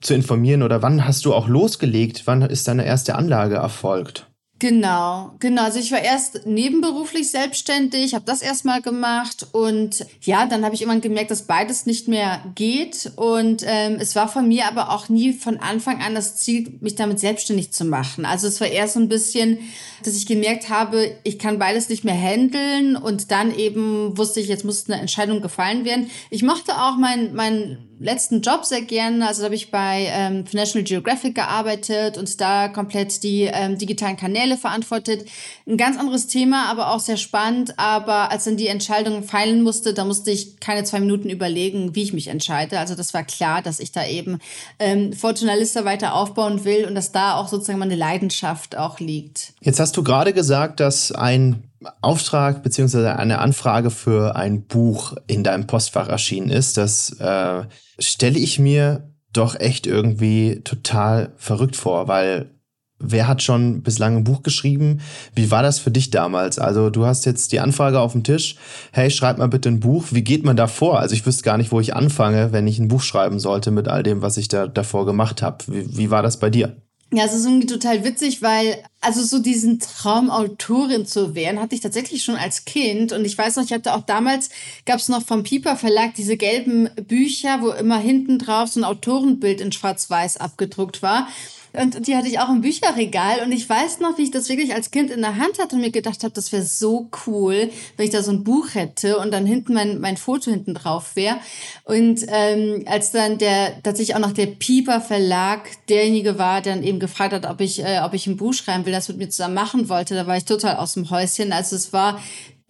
zu 0.00 0.14
informieren 0.14 0.62
oder 0.62 0.80
wann 0.80 1.04
hast 1.04 1.26
du 1.26 1.34
auch 1.34 1.48
losgelegt? 1.48 2.22
Wann 2.24 2.40
ist 2.42 2.68
deine 2.68 2.86
erste 2.86 3.16
Anlage 3.16 3.56
erfolgt? 3.56 4.27
Genau, 4.60 5.34
genau. 5.38 5.62
Also 5.62 5.78
ich 5.78 5.92
war 5.92 6.02
erst 6.02 6.44
nebenberuflich 6.44 7.30
selbstständig, 7.30 8.14
habe 8.14 8.24
das 8.24 8.42
erstmal 8.42 8.82
gemacht 8.82 9.46
und 9.52 10.04
ja, 10.22 10.46
dann 10.46 10.64
habe 10.64 10.74
ich 10.74 10.80
irgendwann 10.80 11.00
gemerkt, 11.00 11.30
dass 11.30 11.42
beides 11.42 11.86
nicht 11.86 12.08
mehr 12.08 12.42
geht 12.56 13.12
und 13.14 13.62
ähm, 13.64 13.98
es 14.00 14.16
war 14.16 14.26
von 14.26 14.48
mir 14.48 14.66
aber 14.66 14.90
auch 14.90 15.08
nie 15.08 15.32
von 15.32 15.58
Anfang 15.58 16.02
an 16.02 16.16
das 16.16 16.36
Ziel, 16.36 16.76
mich 16.80 16.96
damit 16.96 17.20
selbstständig 17.20 17.70
zu 17.70 17.84
machen. 17.84 18.24
Also 18.24 18.48
es 18.48 18.60
war 18.60 18.66
eher 18.66 18.88
so 18.88 18.98
ein 18.98 19.08
bisschen, 19.08 19.58
dass 20.02 20.16
ich 20.16 20.26
gemerkt 20.26 20.70
habe, 20.70 21.12
ich 21.22 21.38
kann 21.38 21.60
beides 21.60 21.88
nicht 21.88 22.02
mehr 22.02 22.20
handeln 22.20 22.96
und 22.96 23.30
dann 23.30 23.56
eben 23.56 24.18
wusste 24.18 24.40
ich, 24.40 24.48
jetzt 24.48 24.64
muss 24.64 24.90
eine 24.90 25.00
Entscheidung 25.00 25.40
gefallen 25.40 25.84
werden. 25.84 26.10
Ich 26.30 26.42
mochte 26.42 26.72
auch 26.82 26.96
mein 26.96 27.32
mein 27.32 27.87
letzten 28.00 28.40
Job 28.40 28.64
sehr 28.64 28.82
gerne. 28.82 29.26
Also 29.26 29.40
da 29.40 29.46
habe 29.46 29.54
ich 29.54 29.70
bei 29.70 30.08
ähm, 30.10 30.44
National 30.52 30.84
Geographic 30.84 31.34
gearbeitet 31.34 32.16
und 32.18 32.40
da 32.40 32.68
komplett 32.68 33.22
die 33.22 33.42
ähm, 33.42 33.78
digitalen 33.78 34.16
Kanäle 34.16 34.56
verantwortet. 34.56 35.28
Ein 35.66 35.76
ganz 35.76 35.98
anderes 35.98 36.26
Thema, 36.26 36.70
aber 36.70 36.92
auch 36.92 37.00
sehr 37.00 37.16
spannend. 37.16 37.78
Aber 37.78 38.30
als 38.30 38.44
dann 38.44 38.56
die 38.56 38.68
Entscheidung 38.68 39.22
fallen 39.22 39.62
musste, 39.62 39.94
da 39.94 40.04
musste 40.04 40.30
ich 40.30 40.60
keine 40.60 40.84
zwei 40.84 41.00
Minuten 41.00 41.30
überlegen, 41.30 41.94
wie 41.94 42.02
ich 42.02 42.12
mich 42.12 42.28
entscheide. 42.28 42.78
Also 42.78 42.94
das 42.94 43.14
war 43.14 43.24
klar, 43.24 43.62
dass 43.62 43.80
ich 43.80 43.92
da 43.92 44.06
eben 44.06 44.38
ähm, 44.78 45.12
vor 45.12 45.32
Journalista 45.32 45.84
weiter 45.84 46.14
aufbauen 46.14 46.64
will 46.64 46.86
und 46.86 46.94
dass 46.94 47.12
da 47.12 47.36
auch 47.36 47.48
sozusagen 47.48 47.78
meine 47.78 47.96
Leidenschaft 47.96 48.76
auch 48.76 49.00
liegt. 49.00 49.52
Jetzt 49.60 49.80
hast 49.80 49.96
du 49.96 50.02
gerade 50.02 50.32
gesagt, 50.32 50.80
dass 50.80 51.12
ein 51.12 51.67
Auftrag 52.00 52.62
beziehungsweise 52.62 53.16
eine 53.16 53.38
Anfrage 53.38 53.90
für 53.90 54.36
ein 54.36 54.66
Buch 54.66 55.14
in 55.26 55.44
deinem 55.44 55.66
Postfach 55.66 56.08
erschienen 56.08 56.50
ist, 56.50 56.76
das 56.76 57.12
äh, 57.20 57.64
stelle 57.98 58.38
ich 58.38 58.58
mir 58.58 59.12
doch 59.32 59.58
echt 59.58 59.86
irgendwie 59.86 60.60
total 60.64 61.32
verrückt 61.36 61.76
vor, 61.76 62.08
weil 62.08 62.50
wer 62.98 63.28
hat 63.28 63.42
schon 63.42 63.82
bislang 63.82 64.16
ein 64.16 64.24
Buch 64.24 64.42
geschrieben? 64.42 65.00
Wie 65.34 65.50
war 65.50 65.62
das 65.62 65.78
für 65.78 65.90
dich 65.90 66.10
damals? 66.10 66.58
Also 66.58 66.90
du 66.90 67.06
hast 67.06 67.26
jetzt 67.26 67.52
die 67.52 67.60
Anfrage 67.60 68.00
auf 68.00 68.12
dem 68.12 68.24
Tisch, 68.24 68.56
hey, 68.92 69.10
schreib 69.10 69.38
mal 69.38 69.48
bitte 69.48 69.68
ein 69.68 69.80
Buch. 69.80 70.06
Wie 70.10 70.24
geht 70.24 70.44
man 70.44 70.56
da 70.56 70.66
vor? 70.66 70.98
Also 70.98 71.14
ich 71.14 71.24
wüsste 71.24 71.44
gar 71.44 71.58
nicht, 71.58 71.70
wo 71.70 71.78
ich 71.78 71.94
anfange, 71.94 72.52
wenn 72.52 72.66
ich 72.66 72.78
ein 72.78 72.88
Buch 72.88 73.02
schreiben 73.02 73.38
sollte 73.38 73.70
mit 73.70 73.86
all 73.86 74.02
dem, 74.02 74.22
was 74.22 74.36
ich 74.36 74.48
da 74.48 74.66
davor 74.66 75.06
gemacht 75.06 75.42
habe. 75.42 75.58
Wie, 75.68 75.96
wie 75.96 76.10
war 76.10 76.22
das 76.22 76.40
bei 76.40 76.50
dir? 76.50 76.76
Ja, 77.10 77.24
es 77.24 77.32
ist 77.32 77.46
irgendwie 77.46 77.66
total 77.66 78.04
witzig, 78.04 78.42
weil 78.42 78.84
also 79.00 79.22
so 79.22 79.38
diesen 79.38 79.80
Traum 79.80 80.28
Autorin 80.30 81.06
zu 81.06 81.34
werden, 81.34 81.58
hatte 81.58 81.74
ich 81.74 81.80
tatsächlich 81.80 82.22
schon 82.22 82.36
als 82.36 82.66
Kind 82.66 83.12
und 83.12 83.24
ich 83.24 83.38
weiß 83.38 83.56
noch, 83.56 83.64
ich 83.64 83.72
hatte 83.72 83.94
auch 83.94 84.02
damals 84.02 84.50
gab 84.84 84.98
es 84.98 85.08
noch 85.08 85.24
vom 85.24 85.42
Piper 85.42 85.76
Verlag 85.76 86.14
diese 86.16 86.36
gelben 86.36 86.90
Bücher, 87.08 87.62
wo 87.62 87.70
immer 87.70 87.98
hinten 87.98 88.38
drauf 88.38 88.68
so 88.68 88.80
ein 88.80 88.84
Autorenbild 88.84 89.62
in 89.62 89.72
Schwarz-Weiß 89.72 90.36
abgedruckt 90.36 91.00
war. 91.00 91.28
Und 91.72 92.06
die 92.06 92.16
hatte 92.16 92.28
ich 92.28 92.38
auch 92.38 92.48
im 92.48 92.60
Bücherregal. 92.60 93.40
Und 93.44 93.52
ich 93.52 93.68
weiß 93.68 94.00
noch, 94.00 94.18
wie 94.18 94.22
ich 94.22 94.30
das 94.30 94.48
wirklich 94.48 94.74
als 94.74 94.90
Kind 94.90 95.10
in 95.10 95.20
der 95.20 95.36
Hand 95.36 95.58
hatte 95.58 95.76
und 95.76 95.82
mir 95.82 95.90
gedacht 95.90 96.24
habe, 96.24 96.32
das 96.32 96.52
wäre 96.52 96.62
so 96.62 97.10
cool, 97.26 97.70
wenn 97.96 98.04
ich 98.04 98.12
da 98.12 98.22
so 98.22 98.30
ein 98.30 98.44
Buch 98.44 98.74
hätte 98.74 99.18
und 99.18 99.30
dann 99.30 99.46
hinten 99.46 99.74
mein, 99.74 100.00
mein 100.00 100.16
Foto 100.16 100.50
hinten 100.50 100.74
drauf 100.74 101.14
wäre. 101.14 101.38
Und 101.84 102.24
ähm, 102.28 102.84
als 102.86 103.12
dann 103.12 103.38
der 103.38 103.82
tatsächlich 103.82 104.16
auch 104.16 104.20
noch 104.20 104.32
der 104.32 104.46
Pieper 104.46 105.00
Verlag 105.00 105.68
derjenige 105.88 106.38
war, 106.38 106.60
der 106.60 106.74
dann 106.74 106.84
eben 106.84 107.00
gefragt 107.00 107.32
hat, 107.32 107.46
ob 107.46 107.60
ich, 107.60 107.82
äh, 107.82 108.00
ob 108.04 108.14
ich 108.14 108.26
ein 108.26 108.36
Buch 108.36 108.54
schreiben 108.54 108.86
will, 108.86 108.92
das 108.92 109.08
mit 109.08 109.18
mir 109.18 109.28
zusammen 109.28 109.54
machen 109.54 109.88
wollte, 109.88 110.14
da 110.14 110.26
war 110.26 110.36
ich 110.36 110.44
total 110.44 110.76
aus 110.76 110.94
dem 110.94 111.10
Häuschen. 111.10 111.52
Also 111.52 111.76
es 111.76 111.92
war 111.92 112.20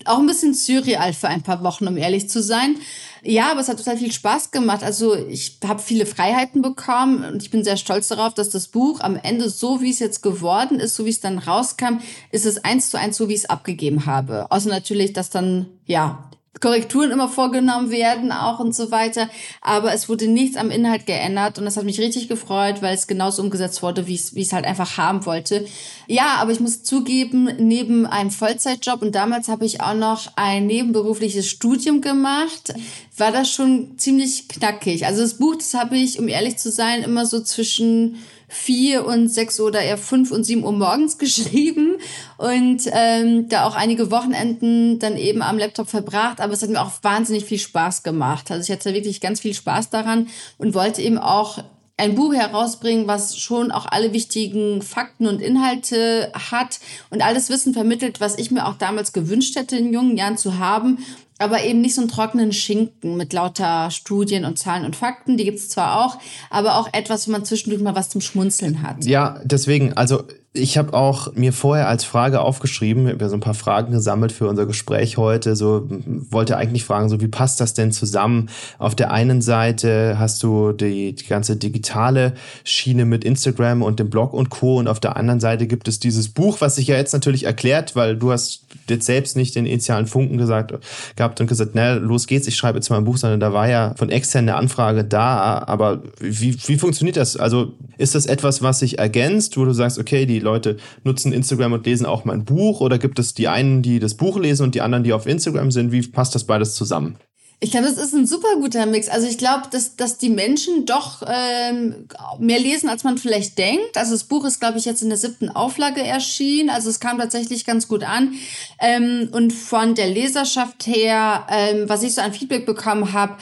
auch 0.04 0.18
ein 0.18 0.26
bisschen 0.26 0.54
surreal 0.54 1.12
für 1.12 1.28
ein 1.28 1.42
paar 1.42 1.62
Wochen, 1.62 1.86
um 1.86 1.96
ehrlich 1.96 2.28
zu 2.28 2.42
sein. 2.42 2.76
Ja, 3.22 3.50
aber 3.50 3.60
es 3.60 3.68
hat 3.68 3.78
total 3.78 3.96
viel 3.96 4.12
Spaß 4.12 4.50
gemacht. 4.50 4.82
Also 4.82 5.14
ich 5.14 5.58
habe 5.66 5.80
viele 5.80 6.06
Freiheiten 6.06 6.62
bekommen 6.62 7.24
und 7.24 7.42
ich 7.42 7.50
bin 7.50 7.64
sehr 7.64 7.76
stolz 7.76 8.08
darauf, 8.08 8.34
dass 8.34 8.50
das 8.50 8.68
Buch 8.68 9.00
am 9.00 9.16
Ende 9.16 9.50
so, 9.50 9.80
wie 9.80 9.90
es 9.90 9.98
jetzt 9.98 10.22
geworden 10.22 10.80
ist, 10.80 10.94
so 10.94 11.04
wie 11.04 11.10
es 11.10 11.20
dann 11.20 11.38
rauskam, 11.38 11.98
ist 12.30 12.46
es 12.46 12.64
eins 12.64 12.90
zu 12.90 12.98
eins 12.98 13.16
so, 13.16 13.28
wie 13.28 13.34
ich 13.34 13.40
es 13.40 13.50
abgegeben 13.50 14.06
habe. 14.06 14.50
Außer 14.50 14.68
natürlich, 14.68 15.12
dass 15.12 15.30
dann, 15.30 15.66
ja, 15.86 16.27
Korrekturen 16.60 17.10
immer 17.10 17.28
vorgenommen 17.28 17.90
werden 17.90 18.32
auch 18.32 18.58
und 18.58 18.74
so 18.74 18.90
weiter. 18.90 19.28
Aber 19.60 19.92
es 19.92 20.08
wurde 20.08 20.26
nichts 20.26 20.56
am 20.56 20.70
Inhalt 20.70 21.06
geändert 21.06 21.58
und 21.58 21.64
das 21.64 21.76
hat 21.76 21.84
mich 21.84 22.00
richtig 22.00 22.28
gefreut, 22.28 22.82
weil 22.82 22.94
es 22.94 23.06
genauso 23.06 23.42
umgesetzt 23.42 23.82
wurde, 23.82 24.06
wie 24.06 24.14
ich 24.14 24.32
es 24.34 24.52
halt 24.52 24.64
einfach 24.64 24.96
haben 24.96 25.26
wollte. 25.26 25.66
Ja, 26.06 26.36
aber 26.40 26.52
ich 26.52 26.60
muss 26.60 26.82
zugeben, 26.82 27.50
neben 27.58 28.06
einem 28.06 28.30
Vollzeitjob 28.30 29.02
und 29.02 29.14
damals 29.14 29.48
habe 29.48 29.66
ich 29.66 29.80
auch 29.80 29.94
noch 29.94 30.32
ein 30.36 30.66
nebenberufliches 30.66 31.48
Studium 31.48 32.00
gemacht, 32.00 32.74
war 33.16 33.32
das 33.32 33.50
schon 33.50 33.98
ziemlich 33.98 34.48
knackig. 34.48 35.06
Also 35.06 35.22
das 35.22 35.34
Buch, 35.34 35.56
das 35.56 35.74
habe 35.74 35.96
ich, 35.96 36.18
um 36.18 36.28
ehrlich 36.28 36.56
zu 36.56 36.70
sein, 36.70 37.02
immer 37.02 37.26
so 37.26 37.40
zwischen 37.40 38.16
vier 38.48 39.04
und 39.06 39.28
sechs 39.28 39.60
oder 39.60 39.80
eher 39.80 39.98
fünf 39.98 40.30
und 40.30 40.44
sieben 40.44 40.64
Uhr 40.64 40.72
morgens 40.72 41.18
geschrieben 41.18 41.98
und 42.38 42.82
ähm, 42.92 43.48
da 43.48 43.66
auch 43.66 43.76
einige 43.76 44.10
Wochenenden 44.10 44.98
dann 44.98 45.16
eben 45.16 45.42
am 45.42 45.58
Laptop 45.58 45.88
verbracht. 45.88 46.40
Aber 46.40 46.52
es 46.52 46.62
hat 46.62 46.70
mir 46.70 46.80
auch 46.80 46.92
wahnsinnig 47.02 47.44
viel 47.44 47.58
Spaß 47.58 48.02
gemacht. 48.02 48.50
Also 48.50 48.64
ich 48.64 48.76
hatte 48.76 48.94
wirklich 48.94 49.20
ganz 49.20 49.40
viel 49.40 49.54
Spaß 49.54 49.90
daran 49.90 50.28
und 50.56 50.74
wollte 50.74 51.02
eben 51.02 51.18
auch 51.18 51.62
ein 51.98 52.14
Buch 52.14 52.32
herausbringen, 52.32 53.06
was 53.06 53.36
schon 53.38 53.70
auch 53.70 53.86
alle 53.86 54.12
wichtigen 54.12 54.82
Fakten 54.82 55.26
und 55.26 55.42
Inhalte 55.42 56.32
hat 56.32 56.78
und 57.10 57.22
alles 57.22 57.50
Wissen 57.50 57.74
vermittelt, 57.74 58.20
was 58.20 58.38
ich 58.38 58.50
mir 58.50 58.66
auch 58.66 58.78
damals 58.78 59.12
gewünscht 59.12 59.56
hätte, 59.56 59.76
in 59.76 59.92
jungen 59.92 60.16
Jahren 60.16 60.38
zu 60.38 60.58
haben 60.58 60.98
aber 61.38 61.62
eben 61.62 61.80
nicht 61.80 61.94
so 61.94 62.00
einen 62.00 62.10
trockenen 62.10 62.52
Schinken 62.52 63.16
mit 63.16 63.32
lauter 63.32 63.90
Studien 63.90 64.44
und 64.44 64.58
Zahlen 64.58 64.84
und 64.84 64.96
Fakten. 64.96 65.36
Die 65.36 65.44
gibt 65.44 65.58
es 65.58 65.68
zwar 65.68 66.04
auch, 66.04 66.18
aber 66.50 66.76
auch 66.76 66.88
etwas, 66.92 67.26
wo 67.26 67.32
man 67.32 67.44
zwischendurch 67.44 67.80
mal 67.80 67.94
was 67.94 68.10
zum 68.10 68.20
Schmunzeln 68.20 68.82
hat. 68.82 69.04
Ja, 69.04 69.40
deswegen, 69.44 69.92
also 69.92 70.24
ich 70.54 70.78
habe 70.78 70.94
auch 70.94 71.34
mir 71.34 71.52
vorher 71.52 71.88
als 71.88 72.04
Frage 72.04 72.40
aufgeschrieben, 72.40 73.06
habe 73.06 73.28
so 73.28 73.34
ein 73.34 73.40
paar 73.40 73.54
Fragen 73.54 73.92
gesammelt 73.92 74.32
für 74.32 74.48
unser 74.48 74.64
Gespräch 74.64 75.18
heute, 75.18 75.54
so 75.56 75.86
wollte 76.30 76.56
eigentlich 76.56 76.84
fragen, 76.84 77.10
so 77.10 77.20
wie 77.20 77.28
passt 77.28 77.60
das 77.60 77.74
denn 77.74 77.92
zusammen? 77.92 78.48
Auf 78.78 78.94
der 78.94 79.12
einen 79.12 79.42
Seite 79.42 80.18
hast 80.18 80.42
du 80.42 80.72
die, 80.72 81.14
die 81.14 81.26
ganze 81.26 81.56
digitale 81.56 82.32
Schiene 82.64 83.04
mit 83.04 83.24
Instagram 83.24 83.82
und 83.82 84.00
dem 84.00 84.08
Blog 84.08 84.32
und 84.32 84.48
Co. 84.48 84.78
und 84.78 84.88
auf 84.88 85.00
der 85.00 85.16
anderen 85.16 85.38
Seite 85.38 85.66
gibt 85.66 85.86
es 85.86 86.00
dieses 86.00 86.28
Buch, 86.28 86.60
was 86.60 86.76
sich 86.76 86.86
ja 86.86 86.96
jetzt 86.96 87.12
natürlich 87.12 87.44
erklärt, 87.44 87.94
weil 87.94 88.16
du 88.16 88.32
hast 88.32 88.62
jetzt 88.88 89.04
selbst 89.04 89.36
nicht 89.36 89.54
den 89.54 89.66
initialen 89.66 90.06
Funken 90.06 90.38
gesagt 90.38 90.72
gehabt 91.16 91.40
und 91.40 91.46
gesagt, 91.46 91.72
na, 91.74 91.94
los 91.94 92.26
geht's, 92.26 92.48
ich 92.48 92.56
schreibe 92.56 92.78
jetzt 92.78 92.88
mal 92.88 92.96
ein 92.96 93.04
Buch, 93.04 93.18
sondern 93.18 93.40
da 93.40 93.52
war 93.52 93.68
ja 93.68 93.94
von 93.96 94.10
extern 94.10 94.48
eine 94.48 94.56
Anfrage 94.56 95.04
da, 95.04 95.62
aber 95.66 96.02
wie, 96.20 96.56
wie 96.66 96.78
funktioniert 96.78 97.18
das? 97.18 97.36
Also 97.36 97.74
ist 97.98 98.14
das 98.14 98.24
etwas, 98.24 98.62
was 98.62 98.78
sich 98.78 98.98
ergänzt, 98.98 99.58
wo 99.58 99.64
du 99.66 99.72
sagst, 99.72 99.98
okay, 99.98 100.24
die 100.24 100.37
Leute 100.40 100.76
nutzen 101.04 101.32
Instagram 101.32 101.72
und 101.72 101.86
lesen 101.86 102.06
auch 102.06 102.24
mein 102.24 102.44
Buch 102.44 102.80
oder 102.80 102.98
gibt 102.98 103.18
es 103.18 103.34
die 103.34 103.48
einen, 103.48 103.82
die 103.82 103.98
das 103.98 104.14
Buch 104.14 104.38
lesen 104.38 104.64
und 104.64 104.74
die 104.74 104.80
anderen, 104.80 105.04
die 105.04 105.12
auf 105.12 105.26
Instagram 105.26 105.70
sind? 105.70 105.92
Wie 105.92 106.06
passt 106.06 106.34
das 106.34 106.44
beides 106.44 106.74
zusammen? 106.74 107.16
Ich 107.60 107.72
glaube, 107.72 107.86
das 107.86 107.98
ist 107.98 108.14
ein 108.14 108.24
super 108.24 108.54
guter 108.60 108.86
Mix. 108.86 109.08
Also 109.08 109.26
ich 109.26 109.36
glaube, 109.36 109.64
dass, 109.72 109.96
dass 109.96 110.16
die 110.16 110.28
Menschen 110.28 110.86
doch 110.86 111.22
ähm, 111.26 112.06
mehr 112.38 112.60
lesen, 112.60 112.88
als 112.88 113.02
man 113.02 113.18
vielleicht 113.18 113.58
denkt. 113.58 113.96
Also 113.96 114.12
das 114.12 114.22
Buch 114.22 114.44
ist, 114.44 114.60
glaube 114.60 114.78
ich, 114.78 114.84
jetzt 114.84 115.02
in 115.02 115.08
der 115.08 115.18
siebten 115.18 115.48
Auflage 115.48 116.00
erschienen. 116.00 116.70
Also 116.70 116.88
es 116.88 117.00
kam 117.00 117.18
tatsächlich 117.18 117.64
ganz 117.64 117.88
gut 117.88 118.04
an. 118.04 118.34
Ähm, 118.80 119.30
und 119.32 119.52
von 119.52 119.96
der 119.96 120.08
Leserschaft 120.08 120.86
her, 120.86 121.46
ähm, 121.50 121.88
was 121.88 122.04
ich 122.04 122.14
so 122.14 122.20
an 122.20 122.32
Feedback 122.32 122.64
bekommen 122.64 123.12
habe, 123.12 123.34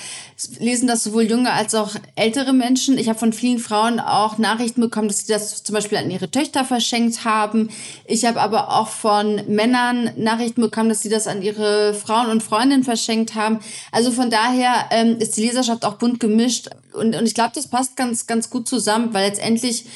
lesen 0.58 0.87
das 0.87 1.02
sowohl 1.02 1.23
junge 1.25 1.52
als 1.52 1.75
auch 1.75 1.94
ältere 2.14 2.52
Menschen. 2.52 2.99
Ich 2.99 3.08
habe 3.08 3.18
von 3.18 3.32
vielen 3.32 3.58
Frauen 3.58 4.00
auch 4.00 4.37
Nachrichten 4.37 4.82
bekommen, 4.82 5.08
dass 5.08 5.26
sie 5.26 5.32
das 5.32 5.62
zum 5.62 5.75
Beispiel 5.75 5.96
an 5.96 6.11
ihre 6.11 6.30
Töchter 6.30 6.64
verschenkt 6.64 7.25
haben. 7.25 7.70
Ich 8.04 8.25
habe 8.26 8.40
aber 8.40 8.76
auch 8.78 8.88
von 8.88 9.40
Männern 9.49 10.11
Nachrichten 10.16 10.61
bekommen, 10.61 10.90
dass 10.90 11.02
sie 11.02 11.08
das 11.08 11.26
an 11.26 11.42
ihre 11.42 11.94
Frauen 11.94 12.28
und 12.28 12.42
Freundinnen 12.42 12.85
verschenkt 12.85 13.35
haben. 13.35 13.61
Also 13.92 14.05
von 14.12 14.30
daher 14.30 14.86
ähm, 14.90 15.18
ist 15.18 15.36
die 15.36 15.46
Leserschaft 15.46 15.84
auch 15.84 15.94
bunt 15.94 16.20
gemischt 16.20 16.68
und, 16.92 17.14
und 17.14 17.26
ich 17.26 17.34
glaube, 17.34 17.52
das 17.54 17.68
passt 17.68 17.96
ganz, 17.96 18.26
ganz 18.26 18.50
gut 18.50 18.68
zusammen, 18.68 19.12
weil 19.12 19.28
letztendlich 19.28 19.86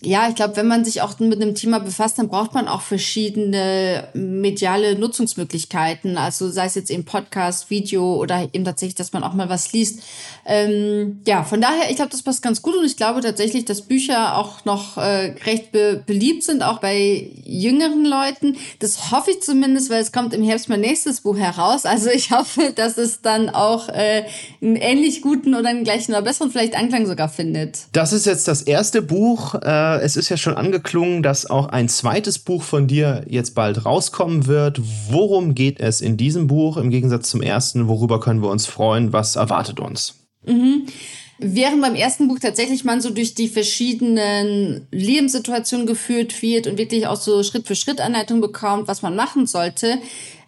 ja, 0.00 0.28
ich 0.28 0.36
glaube, 0.36 0.54
wenn 0.54 0.68
man 0.68 0.84
sich 0.84 1.02
auch 1.02 1.18
mit 1.18 1.42
einem 1.42 1.56
Thema 1.56 1.80
befasst, 1.80 2.18
dann 2.18 2.28
braucht 2.28 2.54
man 2.54 2.68
auch 2.68 2.82
verschiedene 2.82 4.08
mediale 4.14 4.96
Nutzungsmöglichkeiten. 4.96 6.16
Also 6.16 6.50
sei 6.50 6.66
es 6.66 6.76
jetzt 6.76 6.90
eben 6.90 7.04
Podcast, 7.04 7.68
Video 7.68 8.14
oder 8.14 8.48
eben 8.52 8.64
tatsächlich, 8.64 8.94
dass 8.94 9.12
man 9.12 9.24
auch 9.24 9.34
mal 9.34 9.48
was 9.48 9.72
liest. 9.72 10.00
Ähm, 10.48 11.20
ja, 11.26 11.44
von 11.44 11.60
daher, 11.60 11.90
ich 11.90 11.96
glaube, 11.96 12.10
das 12.10 12.22
passt 12.22 12.42
ganz 12.42 12.62
gut 12.62 12.74
und 12.74 12.84
ich 12.84 12.96
glaube 12.96 13.20
tatsächlich, 13.20 13.66
dass 13.66 13.82
Bücher 13.82 14.36
auch 14.36 14.64
noch 14.64 14.96
äh, 14.96 15.34
recht 15.44 15.72
be 15.72 16.02
beliebt 16.06 16.42
sind, 16.42 16.62
auch 16.62 16.80
bei 16.80 17.30
jüngeren 17.44 18.04
Leuten. 18.04 18.56
Das 18.78 19.12
hoffe 19.12 19.30
ich 19.30 19.42
zumindest, 19.42 19.90
weil 19.90 20.00
es 20.00 20.10
kommt 20.10 20.32
im 20.32 20.42
Herbst 20.42 20.68
mein 20.68 20.80
nächstes 20.80 21.20
Buch 21.20 21.36
heraus. 21.36 21.84
Also 21.84 22.08
ich 22.10 22.30
hoffe, 22.32 22.72
dass 22.74 22.96
es 22.98 23.20
dann 23.20 23.50
auch 23.50 23.88
äh, 23.90 24.24
einen 24.62 24.76
ähnlich 24.76 25.22
guten 25.22 25.54
oder 25.54 25.68
einen 25.68 25.84
gleichen 25.84 26.12
oder 26.12 26.22
besseren 26.22 26.50
vielleicht 26.50 26.74
Anklang 26.74 27.06
sogar 27.06 27.28
findet. 27.28 27.80
Das 27.92 28.12
ist 28.12 28.26
jetzt 28.26 28.48
das 28.48 28.62
erste 28.62 29.02
Buch. 29.02 29.54
Äh 29.54 29.98
es 30.00 30.16
ist 30.16 30.28
ja 30.28 30.36
schon 30.36 30.54
angeklungen, 30.54 31.22
dass 31.22 31.48
auch 31.48 31.68
ein 31.68 31.88
zweites 31.88 32.38
Buch 32.38 32.62
von 32.62 32.86
dir 32.86 33.24
jetzt 33.28 33.54
bald 33.54 33.84
rauskommen 33.84 34.46
wird. 34.46 34.80
Worum 35.10 35.54
geht 35.54 35.80
es 35.80 36.00
in 36.00 36.16
diesem 36.16 36.46
Buch 36.46 36.76
im 36.76 36.90
Gegensatz 36.90 37.28
zum 37.28 37.42
ersten? 37.42 37.88
Worüber 37.88 38.20
können 38.20 38.42
wir 38.42 38.50
uns 38.50 38.66
freuen? 38.66 39.12
Was 39.12 39.36
erwartet 39.36 39.80
uns? 39.80 40.14
Mhm. 40.48 40.86
Während 41.40 41.80
beim 41.82 41.94
ersten 41.94 42.26
Buch 42.26 42.40
tatsächlich 42.40 42.84
man 42.84 43.00
so 43.00 43.10
durch 43.10 43.34
die 43.34 43.48
verschiedenen 43.48 44.88
Lebenssituationen 44.90 45.86
geführt 45.86 46.42
wird 46.42 46.66
und 46.66 46.78
wirklich 46.78 47.06
auch 47.06 47.20
so 47.20 47.44
Schritt 47.44 47.68
für 47.68 47.76
Schritt 47.76 48.00
Anleitung 48.00 48.40
bekommt, 48.40 48.88
was 48.88 49.02
man 49.02 49.14
machen 49.14 49.46
sollte, 49.46 50.00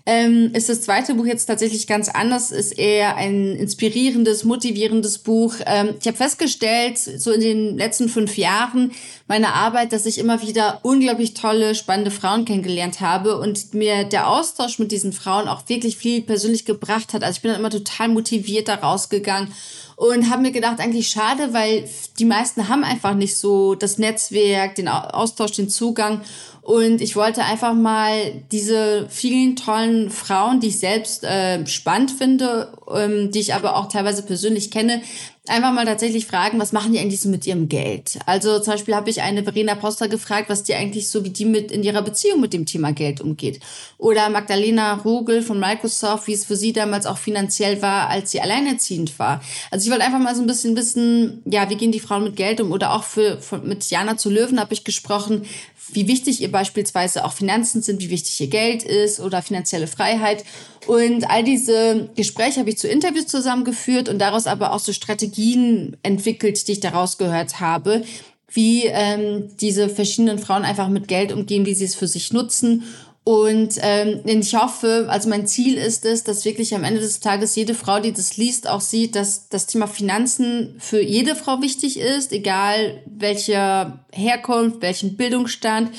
ähm, 0.07 0.51
ist 0.55 0.69
das 0.69 0.81
zweite 0.81 1.15
Buch 1.15 1.27
jetzt 1.27 1.47
tatsächlich 1.47 1.87
ganz 1.87 2.09
anders, 2.09 2.51
ist 2.51 2.73
eher 2.73 3.17
ein 3.17 3.55
inspirierendes, 3.55 4.45
motivierendes 4.45 5.19
Buch. 5.19 5.55
Ähm, 5.67 5.95
ich 6.01 6.07
habe 6.09 6.17
festgestellt, 6.17 6.99
so 6.99 7.31
in 7.31 7.41
den 7.41 7.79
letzten 7.79 8.09
fünf 8.09 8.37
Jahren 8.37 8.91
meiner 9.29 9.55
Arbeit, 9.55 9.93
dass 9.93 10.07
ich 10.07 10.19
immer 10.19 10.43
wieder 10.43 10.81
unglaublich 10.83 11.35
tolle, 11.35 11.77
spannende 11.77 12.11
Frauen 12.11 12.45
kennengelernt 12.47 13.01
habe 13.01 13.39
und 13.39 13.75
mir 13.75 14.03
der 14.05 14.29
Austausch 14.29 14.81
mit 14.81 14.91
diesen 14.91 15.13
Frauen 15.13 15.47
auch 15.47 15.69
wirklich 15.69 15.97
viel 15.97 16.23
persönlich 16.23 16.65
gebracht 16.65 17.13
hat. 17.13 17.23
Also 17.23 17.37
ich 17.37 17.43
bin 17.43 17.53
dann 17.53 17.61
immer 17.61 17.71
total 17.71 18.09
motiviert 18.09 18.67
da 18.67 18.77
rausgegangen 18.77 19.53
und 20.01 20.31
habe 20.31 20.41
mir 20.41 20.51
gedacht, 20.51 20.81
eigentlich 20.81 21.11
schade, 21.11 21.53
weil 21.53 21.87
die 22.19 22.25
meisten 22.25 22.71
haben 22.71 22.85
einfach 22.85 23.13
nicht 23.13 23.37
so 23.37 23.75
das 23.75 23.99
Netzwerk, 23.99 24.75
den 24.77 24.89
Austausch, 24.89 25.53
den 25.53 25.69
Zugang. 25.69 26.23
Und 26.63 27.03
ich 27.03 27.17
wollte 27.17 27.45
einfach 27.45 27.75
mal 27.75 28.33
diese 28.51 29.07
vielen 29.11 29.57
tollen 29.57 30.09
Frauen, 30.09 30.59
die 30.59 30.69
ich 30.69 30.79
selbst 30.79 31.23
äh, 31.25 31.67
spannend 31.67 32.13
finde, 32.13 32.73
ähm, 32.91 33.31
die 33.31 33.41
ich 33.41 33.53
aber 33.53 33.77
auch 33.77 33.89
teilweise 33.89 34.23
persönlich 34.23 34.71
kenne, 34.71 35.03
einfach 35.51 35.73
mal 35.73 35.85
tatsächlich 35.85 36.27
fragen, 36.27 36.59
was 36.59 36.73
machen 36.73 36.93
die 36.93 36.99
eigentlich 36.99 37.21
so 37.21 37.29
mit 37.29 37.47
ihrem 37.47 37.69
Geld? 37.69 38.19
Also 38.27 38.59
zum 38.61 38.75
Beispiel 38.75 38.95
habe 38.95 39.11
ich 39.11 39.23
eine 39.23 39.43
Verena 39.43 39.75
Poster 39.75 40.09
gefragt, 40.09 40.49
was 40.49 40.63
die 40.63 40.75
eigentlich 40.75 41.09
so, 41.09 41.25
wie 41.25 41.31
die 41.31 41.45
mit 41.45 41.71
in 41.71 41.83
ihrer 41.83 42.03
Beziehung 42.03 42.41
mit 42.41 42.53
dem 42.53 42.67
Thema 42.67 42.93
Geld 42.93 43.21
umgeht. 43.21 43.61
Oder 43.99 44.31
Magdalena 44.31 44.95
Rogel 44.95 45.43
von 45.43 45.61
Microsoft, 45.61 46.27
wie 46.27 46.33
es 46.33 46.45
für 46.45 46.57
sie 46.57 46.73
damals 46.73 47.07
auch 47.07 47.19
finanziell 47.19 47.83
war, 47.83 48.09
als 48.09 48.31
sie 48.31 48.41
alleinerziehend 48.41 49.19
war. 49.19 49.43
Also 49.71 49.85
ich 49.85 49.91
wollte 49.91 50.05
einfach 50.05 50.21
mal 50.21 50.35
so 50.35 50.43
ein 50.43 50.47
bisschen 50.47 50.77
wissen, 50.77 51.43
ja, 51.45 51.69
wie 51.69 51.77
gehen 51.77 51.93
die 51.93 52.01
Frauen 52.01 52.25
mit 52.25 52.37
Geld 52.37 52.61
um? 52.61 52.73
Oder 52.73 52.95
auch 52.95 53.05
für, 53.05 53.41
für 53.43 53.59
mit 53.59 53.91
Jana 53.91 54.17
zu 54.17 54.31
Löwen 54.31 54.61
habe 54.61 54.73
ich 54.73 54.85
gesprochen, 54.85 55.43
wie 55.89 56.07
wichtig 56.07 56.41
ihr 56.41 56.53
beispielsweise 56.53 57.25
auch 57.25 57.33
Finanzen 57.33 57.83
sind, 57.83 58.01
wie 58.01 58.11
wichtig 58.11 58.41
ihr 58.41 58.49
Geld 58.49 58.83
ist 58.83 59.21
oder 59.21 59.43
finanzielle 59.43 59.87
Freiheit. 59.87 60.45
Und 60.87 61.29
all 61.29 61.45
diese 61.45 62.11
Gespräche 62.17 62.61
habe 62.61 62.71
ich 62.71 62.79
zu 62.79 62.89
Interviews 62.89 63.27
zusammengeführt 63.27 64.09
und 64.09 64.19
daraus 64.19 64.47
aber 64.47 64.73
auch 64.73 64.79
so 64.79 64.93
Strategien 64.93 65.97
entwickelt, 66.03 66.67
die 66.69 66.73
ich 66.73 66.81
daraus 66.81 67.19
gehört 67.19 67.61
habe, 67.61 68.05
wie 68.53 68.85
ähm, 68.87 69.49
diese 69.61 69.89
verschiedenen 69.89 70.39
Frauen 70.39 70.65
einfach 70.65 70.89
mit 70.89 71.09
Geld 71.09 71.33
umgehen, 71.33 71.67
wie 71.67 71.75
sie 71.75 71.85
es 71.85 71.95
für 71.95 72.09
sich 72.09 72.33
nutzen. 72.33 72.85
Und 73.23 73.75
ähm, 73.83 74.23
ich 74.25 74.55
hoffe, 74.55 75.07
also 75.09 75.29
mein 75.29 75.47
Ziel 75.47 75.77
ist 75.77 76.05
es, 76.07 76.25
dass 76.25 76.45
wirklich 76.45 76.75
am 76.75 76.85
Ende 76.85 77.01
des 77.01 77.21
Tages 77.21 77.55
jede 77.55 77.75
Frau, 77.75 78.01
die 78.01 78.13
das 78.13 78.37
liest, 78.39 78.69
auch 78.69 78.81
sieht, 78.81 79.15
dass 79.15 79.49
das 79.49 79.67
Thema 79.67 79.87
Finanzen 79.87 80.75
für 80.79 81.03
jede 81.03 81.37
Frau 81.37 81.61
wichtig 81.61 82.01
ist, 82.01 82.33
egal 82.33 83.03
welche 83.07 83.99
Herkunft, 84.11 84.81
welchen 84.81 85.17
Bildungsstand 85.17 85.91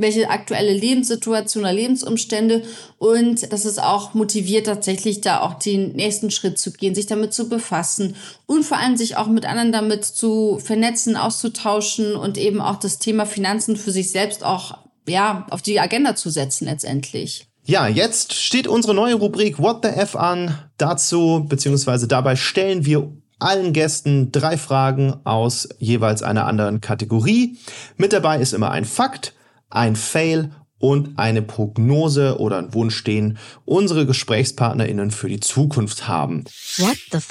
welche 0.00 0.30
aktuelle 0.30 0.72
Lebenssituation 0.72 1.64
oder 1.64 1.72
Lebensumstände. 1.72 2.62
Und 2.98 3.52
dass 3.52 3.64
es 3.64 3.78
auch 3.78 4.14
motiviert, 4.14 4.66
tatsächlich 4.66 5.20
da 5.20 5.40
auch 5.40 5.54
den 5.54 5.92
nächsten 5.92 6.30
Schritt 6.30 6.58
zu 6.58 6.72
gehen, 6.72 6.94
sich 6.94 7.06
damit 7.06 7.32
zu 7.32 7.48
befassen 7.48 8.16
und 8.46 8.64
vor 8.64 8.78
allem 8.78 8.96
sich 8.96 9.16
auch 9.16 9.26
mit 9.26 9.46
anderen 9.46 9.72
damit 9.72 10.04
zu 10.04 10.58
vernetzen, 10.58 11.16
auszutauschen 11.16 12.16
und 12.16 12.38
eben 12.38 12.60
auch 12.60 12.76
das 12.76 12.98
Thema 12.98 13.26
Finanzen 13.26 13.76
für 13.76 13.90
sich 13.90 14.10
selbst 14.10 14.44
auch 14.44 14.78
ja, 15.08 15.46
auf 15.50 15.62
die 15.62 15.80
Agenda 15.80 16.14
zu 16.14 16.30
setzen 16.30 16.66
letztendlich. 16.66 17.46
Ja, 17.64 17.86
jetzt 17.86 18.32
steht 18.34 18.66
unsere 18.66 18.94
neue 18.94 19.14
Rubrik 19.14 19.58
What 19.58 19.84
the 19.84 19.90
F 19.90 20.16
an. 20.16 20.58
Dazu, 20.78 21.44
beziehungsweise 21.48 22.08
dabei 22.08 22.36
stellen 22.36 22.84
wir 22.84 23.12
allen 23.38 23.72
Gästen 23.72 24.32
drei 24.32 24.56
Fragen 24.56 25.14
aus 25.24 25.68
jeweils 25.78 26.22
einer 26.22 26.46
anderen 26.46 26.80
Kategorie. 26.80 27.58
Mit 27.96 28.12
dabei 28.12 28.38
ist 28.38 28.52
immer 28.52 28.70
ein 28.70 28.84
Fakt, 28.84 29.34
ein 29.68 29.96
Fail 29.96 30.50
und 30.78 31.18
eine 31.18 31.42
Prognose 31.42 32.38
oder 32.38 32.58
ein 32.58 32.74
Wunsch, 32.74 33.04
den 33.04 33.38
unsere 33.64 34.06
GesprächspartnerInnen 34.06 35.10
für 35.10 35.28
die 35.28 35.40
Zukunft 35.40 36.08
haben. 36.08 36.44
What 36.78 36.96
the 37.12 37.18
f 37.18 37.28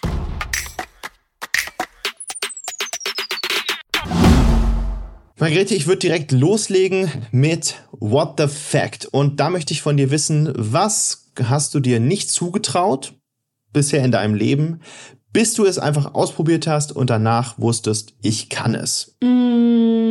Margrethe, 5.40 5.74
ich 5.74 5.88
würde 5.88 6.00
direkt 6.00 6.34
loslegen 6.34 7.10
mit 7.32 7.76
What 7.92 8.34
the 8.38 8.48
Fact. 8.48 9.06
Und 9.06 9.40
da 9.40 9.50
möchte 9.50 9.74
ich 9.74 9.82
von 9.82 9.96
dir 9.96 10.12
wissen, 10.12 10.52
was 10.54 11.32
hast 11.42 11.74
du 11.74 11.80
dir 11.80 12.02
nicht 12.02 12.30
zugetraut 12.30 13.14
bisher 13.72 14.04
in 14.04 14.12
deinem 14.12 14.36
Leben, 14.36 14.82
bis 15.32 15.54
du 15.54 15.66
es 15.66 15.80
einfach 15.80 16.14
ausprobiert 16.14 16.68
hast 16.68 16.92
und 16.92 17.10
danach 17.10 17.58
wusstest, 17.58 18.16
ich 18.22 18.50
kann 18.50 18.76
es? 18.76 19.16
Mm, 19.24 20.09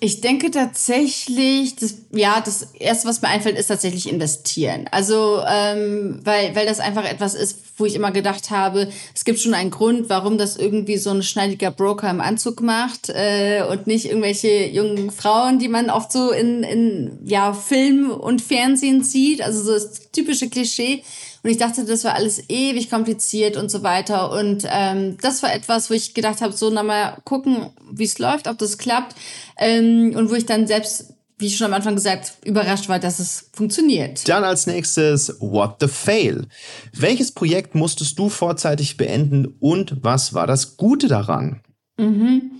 ich 0.00 0.20
denke 0.20 0.50
tatsächlich, 0.50 1.76
das, 1.76 1.96
ja, 2.12 2.40
das 2.44 2.74
erste, 2.74 3.08
was 3.08 3.22
mir 3.22 3.28
einfällt, 3.28 3.58
ist 3.58 3.68
tatsächlich 3.68 4.08
investieren. 4.08 4.88
Also, 4.90 5.42
ähm, 5.48 6.20
weil, 6.24 6.54
weil 6.54 6.66
das 6.66 6.80
einfach 6.80 7.04
etwas 7.04 7.34
ist, 7.34 7.58
wo 7.76 7.84
ich 7.84 7.94
immer 7.94 8.10
gedacht 8.10 8.50
habe, 8.50 8.88
es 9.14 9.24
gibt 9.24 9.38
schon 9.40 9.54
einen 9.54 9.70
Grund, 9.70 10.08
warum 10.08 10.38
das 10.38 10.56
irgendwie 10.56 10.96
so 10.96 11.10
ein 11.10 11.22
schneidiger 11.22 11.70
Broker 11.70 12.10
im 12.10 12.20
Anzug 12.20 12.60
macht 12.60 13.08
äh, 13.08 13.62
und 13.70 13.86
nicht 13.86 14.06
irgendwelche 14.06 14.66
jungen 14.66 15.10
Frauen, 15.10 15.58
die 15.58 15.68
man 15.68 15.90
oft 15.90 16.12
so 16.12 16.30
in, 16.30 16.62
in 16.62 17.18
ja, 17.24 17.52
Film 17.52 18.10
und 18.10 18.42
Fernsehen 18.42 19.02
sieht. 19.02 19.42
Also 19.42 19.62
so 19.62 19.72
das 19.72 20.10
typische 20.12 20.48
Klischee. 20.48 21.02
Und 21.46 21.52
ich 21.52 21.58
dachte, 21.58 21.84
das 21.84 22.02
war 22.02 22.16
alles 22.16 22.42
ewig 22.48 22.90
kompliziert 22.90 23.56
und 23.56 23.70
so 23.70 23.84
weiter. 23.84 24.32
Und 24.32 24.66
ähm, 24.68 25.16
das 25.22 25.44
war 25.44 25.54
etwas, 25.54 25.88
wo 25.88 25.94
ich 25.94 26.12
gedacht 26.12 26.40
habe, 26.40 26.52
so, 26.52 26.70
na 26.70 26.82
mal 26.82 27.18
gucken, 27.22 27.70
wie 27.88 28.02
es 28.02 28.18
läuft, 28.18 28.48
ob 28.48 28.58
das 28.58 28.78
klappt. 28.78 29.14
Ähm, 29.56 30.12
und 30.16 30.28
wo 30.28 30.34
ich 30.34 30.44
dann 30.44 30.66
selbst 30.66 31.14
wie 31.38 31.46
ich 31.46 31.56
schon 31.56 31.68
am 31.68 31.74
Anfang 31.74 31.94
gesagt, 31.94 32.32
überrascht 32.44 32.88
war, 32.88 32.98
dass 32.98 33.20
es 33.20 33.50
funktioniert. 33.52 34.28
Dann 34.28 34.42
als 34.42 34.66
nächstes 34.66 35.36
What 35.38 35.76
the 35.78 35.86
Fail. 35.86 36.48
Welches 36.92 37.30
Projekt 37.30 37.76
musstest 37.76 38.18
du 38.18 38.28
vorzeitig 38.28 38.96
beenden 38.96 39.54
und 39.60 39.98
was 40.02 40.34
war 40.34 40.48
das 40.48 40.76
Gute 40.76 41.06
daran? 41.06 41.60
Mhm. 41.96 42.50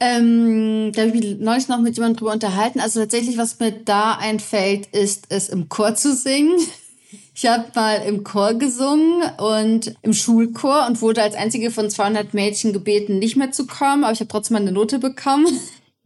Ähm, 0.00 0.92
da 0.92 1.02
habe 1.02 1.16
ich 1.16 1.22
mich 1.22 1.38
neulich 1.38 1.68
noch 1.68 1.80
mit 1.80 1.96
jemandem 1.96 2.18
drüber 2.18 2.32
unterhalten. 2.32 2.78
Also 2.80 3.00
tatsächlich, 3.00 3.38
was 3.38 3.58
mir 3.58 3.70
da 3.70 4.18
einfällt, 4.20 4.88
ist 4.88 5.26
es 5.30 5.48
im 5.48 5.70
Chor 5.70 5.94
zu 5.94 6.14
singen. 6.14 6.58
Ich 7.34 7.46
habe 7.46 7.64
mal 7.74 8.02
im 8.02 8.24
Chor 8.24 8.54
gesungen 8.54 9.22
und 9.38 9.94
im 10.02 10.12
Schulchor 10.12 10.86
und 10.86 11.00
wurde 11.00 11.22
als 11.22 11.34
einzige 11.34 11.70
von 11.70 11.88
200 11.88 12.34
Mädchen 12.34 12.72
gebeten, 12.74 13.18
nicht 13.18 13.36
mehr 13.36 13.52
zu 13.52 13.66
kommen, 13.66 14.04
aber 14.04 14.12
ich 14.12 14.20
habe 14.20 14.28
trotzdem 14.28 14.58
eine 14.58 14.72
Note 14.72 14.98
bekommen. 14.98 15.46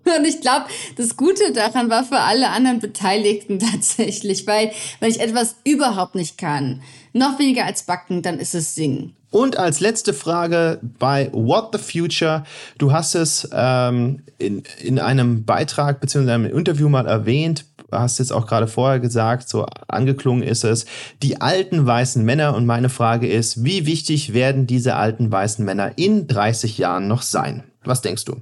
Und 0.07 0.25
ich 0.25 0.41
glaube, 0.41 0.67
das 0.95 1.17
Gute 1.17 1.53
daran 1.53 1.91
war 1.91 2.05
für 2.05 2.21
alle 2.21 2.51
anderen 2.51 2.79
Beteiligten 2.79 3.59
tatsächlich, 3.73 4.47
weil 4.47 4.71
wenn 5.01 5.11
ich 5.11 5.19
etwas 5.19 5.57
überhaupt 5.65 6.15
nicht 6.15 6.39
kann, 6.39 6.81
noch 7.13 7.41
weniger 7.41 7.65
als 7.65 7.83
backen, 7.83 8.23
dann 8.23 8.39
ist 8.39 8.55
es 8.55 8.77
singen. 8.77 9.17
Und 9.37 9.59
als 9.59 9.81
letzte 9.81 10.15
Frage 10.15 10.81
bei 10.99 11.29
What 11.31 11.69
the 11.73 11.79
Future. 11.79 12.45
Du 12.79 12.93
hast 12.93 13.15
es 13.15 13.47
ähm, 13.53 14.23
in, 14.39 14.63
in 14.81 14.99
einem 14.99 15.45
Beitrag 15.45 16.01
bzw. 16.01 16.31
einem 16.31 16.47
Interview 16.47 16.89
mal 16.89 17.07
erwähnt 17.07 17.67
hast 17.93 18.19
jetzt 18.19 18.33
auch 18.33 18.47
gerade 18.47 18.67
vorher 18.67 18.99
gesagt, 18.99 19.49
so 19.49 19.67
angeklungen 19.89 20.43
ist 20.43 20.65
es, 20.65 20.87
die 21.23 21.41
alten 21.41 21.87
weißen 21.87 22.25
Männer. 22.25 22.55
Und 22.57 22.67
meine 22.67 22.89
Frage 22.89 23.29
ist, 23.29 23.63
wie 23.63 23.87
wichtig 23.87 24.33
werden 24.33 24.67
diese 24.67 24.97
alten 24.97 25.31
weißen 25.31 25.65
Männer 25.65 25.93
in 25.97 26.27
30 26.27 26.79
Jahren 26.79 27.07
noch 27.07 27.23
sein? 27.23 27.63
Was 27.85 28.01
denkst 28.01 28.25
du? 28.25 28.37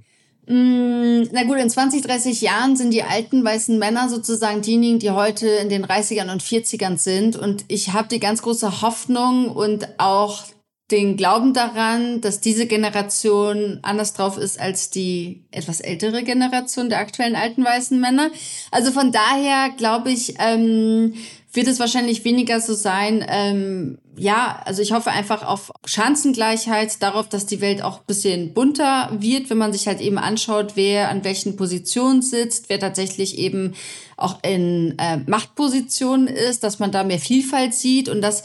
Mm, 0.47 1.29
na 1.33 1.45
gut, 1.45 1.59
in 1.59 1.69
20, 1.71 2.03
30 2.03 2.41
Jahren 2.41 2.77
sind 2.77 2.93
die 2.93 3.03
alten 3.03 3.45
weißen 3.45 3.79
Männer 3.79 4.09
sozusagen 4.09 4.63
diejenigen, 4.63 4.99
die 4.99 5.11
heute 5.11 5.47
in 5.47 5.69
den 5.69 5.85
30ern 5.85 6.31
und 6.31 6.43
40ern 6.43 6.99
sind. 6.99 7.37
Und 7.37 7.65
ich 7.69 7.93
habe 7.93 8.09
die 8.09 8.21
ganz 8.21 8.43
große 8.43 8.81
Hoffnung 8.81 9.51
und 9.51 9.89
auch 9.99 10.45
den 10.91 11.17
Glauben 11.17 11.55
daran, 11.55 12.21
dass 12.21 12.41
diese 12.41 12.67
Generation 12.67 13.79
anders 13.83 14.13
drauf 14.13 14.37
ist 14.37 14.61
als 14.61 14.91
die 14.91 15.45
etwas 15.51 15.81
ältere 15.81 16.23
Generation 16.23 16.91
der 16.91 16.99
aktuellen 16.99 17.37
alten 17.37 17.65
weißen 17.65 17.99
Männer. 17.99 18.31
Also 18.71 18.91
von 18.93 19.11
daher 19.11 19.71
glaube 19.77 20.11
ich, 20.11 20.35
ähm, 20.39 21.15
wird 21.55 21.69
es 21.69 21.79
wahrscheinlich 21.79 22.25
weniger 22.25 22.61
so 22.61 22.75
sein. 22.75 23.25
Ähm, 23.29 23.99
ja, 24.17 24.61
also 24.65 24.83
ich 24.83 24.93
hoffe 24.93 25.11
einfach 25.11 25.43
auf 25.43 25.73
Chancengleichheit, 25.87 27.03
darauf, 27.03 27.29
dass 27.29 27.47
die 27.47 27.61
Welt 27.61 27.83
auch 27.83 28.01
bisschen 28.01 28.53
bunter 28.53 29.11
wird, 29.19 29.51
wenn 29.51 29.59
man 29.59 29.73
sich 29.73 29.87
halt 29.87 30.01
eben 30.01 30.19
anschaut, 30.19 30.73
wer 30.75 31.09
an 31.09 31.25
welchen 31.25 31.57
Positionen 31.57 32.23
sitzt, 32.23 32.69
wer 32.69 32.79
tatsächlich 32.79 33.39
eben 33.39 33.75
auch 34.17 34.39
in 34.43 34.97
äh, 34.99 35.19
Machtpositionen 35.27 36.29
ist, 36.29 36.63
dass 36.63 36.79
man 36.79 36.93
da 36.93 37.05
mehr 37.05 37.19
Vielfalt 37.19 37.75
sieht 37.75 38.09
und 38.09 38.21
dass 38.21 38.45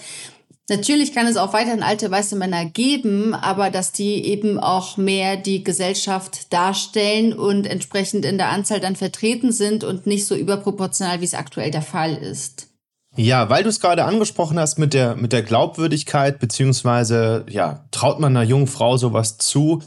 Natürlich 0.70 1.14
kann 1.14 1.28
es 1.28 1.38
auch 1.38 1.54
weiterhin 1.54 1.84
alte 1.84 2.10
weiße 2.10 2.36
Männer 2.36 2.66
geben, 2.66 3.34
aber 3.34 3.70
dass 3.70 3.92
die 3.92 4.26
eben 4.26 4.60
auch 4.60 4.98
mehr 4.98 5.36
die 5.36 5.64
Gesellschaft 5.64 6.54
darstellen 6.54 7.34
und 7.34 7.66
entsprechend 7.66 8.26
in 8.26 8.38
der 8.38 8.50
Anzahl 8.50 8.80
dann 8.80 8.96
vertreten 8.96 9.52
sind 9.52 9.84
und 9.84 10.06
nicht 10.06 10.26
so 10.26 10.36
überproportional, 10.36 11.22
wie 11.22 11.26
es 11.26 11.34
aktuell 11.34 11.72
der 11.72 11.82
Fall 11.82 12.16
ist. 12.16 12.68
Ja, 13.16 13.50
weil 13.50 13.64
du 13.64 13.70
es 13.70 13.80
gerade 13.80 14.06
angesprochen 14.06 14.60
hast 14.60 14.78
mit 14.78 14.94
der, 14.94 15.16
mit 15.16 15.34
der 15.34 15.42
Glaubwürdigkeit, 15.42 16.40
beziehungsweise, 16.40 17.46
ja, 17.50 17.86
traut 17.92 18.20
man 18.20 18.38
einer 18.38 18.48
jungen 18.48 18.68
Frau 18.68 18.98
sowas 18.98 19.38
zu? 19.38 19.82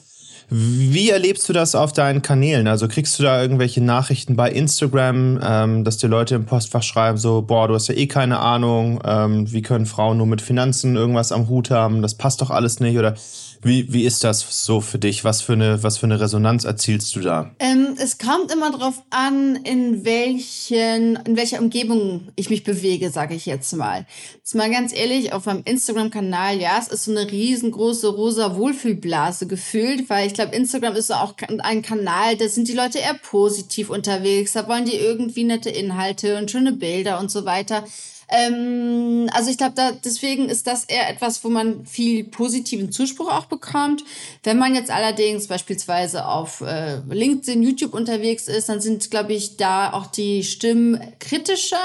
Wie 0.54 1.08
erlebst 1.08 1.48
du 1.48 1.54
das 1.54 1.74
auf 1.74 1.94
deinen 1.94 2.20
Kanälen? 2.20 2.68
Also 2.68 2.86
kriegst 2.86 3.18
du 3.18 3.22
da 3.22 3.40
irgendwelche 3.40 3.82
Nachrichten 3.82 4.36
bei 4.36 4.50
Instagram, 4.50 5.40
ähm, 5.42 5.82
dass 5.82 5.96
dir 5.96 6.08
Leute 6.08 6.34
im 6.34 6.44
Postfach 6.44 6.82
schreiben, 6.82 7.16
so, 7.16 7.40
boah, 7.40 7.68
du 7.68 7.74
hast 7.74 7.88
ja 7.88 7.94
eh 7.94 8.06
keine 8.06 8.38
Ahnung, 8.38 9.00
ähm, 9.02 9.50
wie 9.50 9.62
können 9.62 9.86
Frauen 9.86 10.18
nur 10.18 10.26
mit 10.26 10.42
Finanzen 10.42 10.94
irgendwas 10.94 11.32
am 11.32 11.48
Hut 11.48 11.70
haben, 11.70 12.02
das 12.02 12.16
passt 12.16 12.42
doch 12.42 12.50
alles 12.50 12.80
nicht? 12.80 12.98
Oder 12.98 13.14
Wie, 13.64 13.92
wie 13.92 14.04
ist 14.04 14.24
das 14.24 14.64
so 14.66 14.80
für 14.80 14.98
dich? 14.98 15.22
Was 15.22 15.40
für 15.40 15.52
eine, 15.52 15.84
was 15.84 15.98
für 15.98 16.06
eine 16.06 16.18
Resonanz 16.18 16.64
erzielst 16.64 17.14
du 17.14 17.20
da? 17.20 17.54
Ähm, 17.60 17.94
es 17.96 18.18
kommt 18.18 18.52
immer 18.52 18.72
darauf 18.72 19.04
an, 19.10 19.54
in 19.54 20.04
welchen, 20.04 21.14
in 21.24 21.36
welcher 21.36 21.60
Umgebung 21.60 22.28
ich 22.34 22.50
mich 22.50 22.64
bewege, 22.64 23.10
sage 23.10 23.36
ich 23.36 23.46
jetzt 23.46 23.72
mal. 23.74 24.04
Jetzt 24.38 24.56
mal 24.56 24.68
ganz 24.68 24.92
ehrlich, 24.92 25.32
auf 25.32 25.46
meinem 25.46 25.62
Instagram-Kanal, 25.64 26.60
ja, 26.60 26.76
es 26.80 26.88
ist 26.88 27.04
so 27.04 27.12
eine 27.12 27.30
riesengroße 27.30 28.08
rosa 28.08 28.56
Wohlfühlblase 28.56 29.46
gefühlt, 29.46 30.10
weil 30.10 30.26
ich 30.26 30.34
glaube, 30.34 30.56
Instagram 30.56 30.96
ist 30.96 31.14
auch 31.14 31.34
ein 31.58 31.82
Kanal, 31.82 32.36
da 32.36 32.48
sind 32.48 32.66
die 32.66 32.74
Leute 32.74 32.98
eher 32.98 33.14
positiv 33.14 33.90
unterwegs, 33.90 34.54
da 34.54 34.66
wollen 34.66 34.86
die 34.86 34.96
irgendwie 34.96 35.44
nette 35.44 35.70
Inhalte 35.70 36.36
und 36.36 36.50
schöne 36.50 36.72
Bilder 36.72 37.20
und 37.20 37.30
so 37.30 37.44
weiter. 37.44 37.84
Ähm, 38.32 39.28
also 39.32 39.50
ich 39.50 39.58
glaube, 39.58 39.74
da 39.76 39.92
deswegen 39.92 40.48
ist 40.48 40.66
das 40.66 40.84
eher 40.84 41.10
etwas, 41.10 41.44
wo 41.44 41.50
man 41.50 41.84
viel 41.84 42.24
positiven 42.24 42.90
Zuspruch 42.90 43.30
auch 43.30 43.44
bekommt. 43.44 44.04
Wenn 44.42 44.56
man 44.56 44.74
jetzt 44.74 44.90
allerdings 44.90 45.48
beispielsweise 45.48 46.26
auf 46.26 46.62
äh, 46.62 47.00
LinkedIn, 47.10 47.62
YouTube 47.62 47.92
unterwegs 47.92 48.48
ist, 48.48 48.70
dann 48.70 48.80
sind, 48.80 49.10
glaube 49.10 49.34
ich, 49.34 49.58
da 49.58 49.92
auch 49.92 50.06
die 50.06 50.44
Stimmen 50.44 50.98
kritischer. 51.18 51.76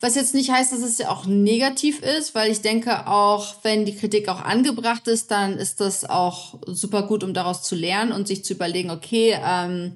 Was 0.00 0.16
jetzt 0.16 0.34
nicht 0.34 0.50
heißt, 0.50 0.72
dass 0.72 0.80
es 0.80 0.98
ja 0.98 1.10
auch 1.10 1.26
negativ 1.26 2.02
ist, 2.02 2.34
weil 2.34 2.50
ich 2.50 2.60
denke 2.60 3.06
auch, 3.06 3.54
wenn 3.62 3.86
die 3.86 3.94
Kritik 3.94 4.28
auch 4.28 4.40
angebracht 4.40 5.06
ist, 5.06 5.30
dann 5.30 5.56
ist 5.56 5.80
das 5.80 6.04
auch 6.04 6.58
super 6.66 7.04
gut, 7.04 7.22
um 7.22 7.32
daraus 7.32 7.62
zu 7.62 7.76
lernen 7.76 8.10
und 8.10 8.26
sich 8.26 8.44
zu 8.44 8.54
überlegen, 8.54 8.90
okay, 8.90 9.38
ähm, 9.46 9.92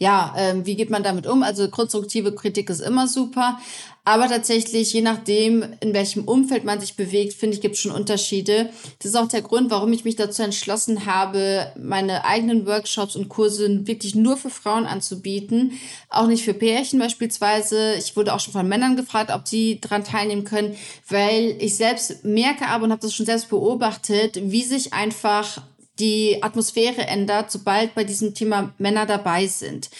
ja, 0.00 0.34
ähm, 0.38 0.64
wie 0.64 0.76
geht 0.76 0.88
man 0.88 1.02
damit 1.02 1.26
um? 1.26 1.42
Also 1.42 1.68
konstruktive 1.68 2.34
Kritik 2.34 2.70
ist 2.70 2.80
immer 2.80 3.06
super. 3.06 3.58
Aber 4.04 4.28
tatsächlich, 4.28 4.92
je 4.92 5.02
nachdem, 5.02 5.64
in 5.80 5.92
welchem 5.92 6.24
Umfeld 6.24 6.64
man 6.64 6.80
sich 6.80 6.96
bewegt, 6.96 7.34
finde 7.34 7.54
ich, 7.54 7.60
gibt 7.60 7.74
es 7.74 7.80
schon 7.82 7.92
Unterschiede. 7.92 8.70
Das 8.98 9.10
ist 9.10 9.16
auch 9.16 9.28
der 9.28 9.42
Grund, 9.42 9.70
warum 9.70 9.92
ich 9.92 10.04
mich 10.04 10.16
dazu 10.16 10.42
entschlossen 10.42 11.04
habe, 11.04 11.70
meine 11.78 12.24
eigenen 12.24 12.66
Workshops 12.66 13.14
und 13.14 13.28
Kurse 13.28 13.86
wirklich 13.86 14.14
nur 14.14 14.38
für 14.38 14.50
Frauen 14.50 14.86
anzubieten. 14.86 15.72
Auch 16.08 16.26
nicht 16.26 16.44
für 16.44 16.54
Pärchen 16.54 16.98
beispielsweise. 16.98 17.94
Ich 17.98 18.16
wurde 18.16 18.34
auch 18.34 18.40
schon 18.40 18.54
von 18.54 18.68
Männern 18.68 18.96
gefragt, 18.96 19.30
ob 19.30 19.46
sie 19.46 19.80
daran 19.80 20.02
teilnehmen 20.02 20.44
können, 20.44 20.76
weil 21.08 21.56
ich 21.58 21.76
selbst 21.76 22.24
merke 22.24 22.66
aber 22.68 22.84
und 22.84 22.92
habe 22.92 23.02
das 23.02 23.14
schon 23.14 23.26
selbst 23.26 23.50
beobachtet, 23.50 24.40
wie 24.42 24.64
sich 24.64 24.94
einfach 24.94 25.62
die 26.00 26.42
Atmosphäre 26.42 27.06
ändert, 27.06 27.50
sobald 27.50 27.94
bei 27.94 28.04
diesem 28.04 28.34
Thema 28.34 28.72
Männer 28.78 29.06
dabei 29.06 29.46
sind. 29.46 29.90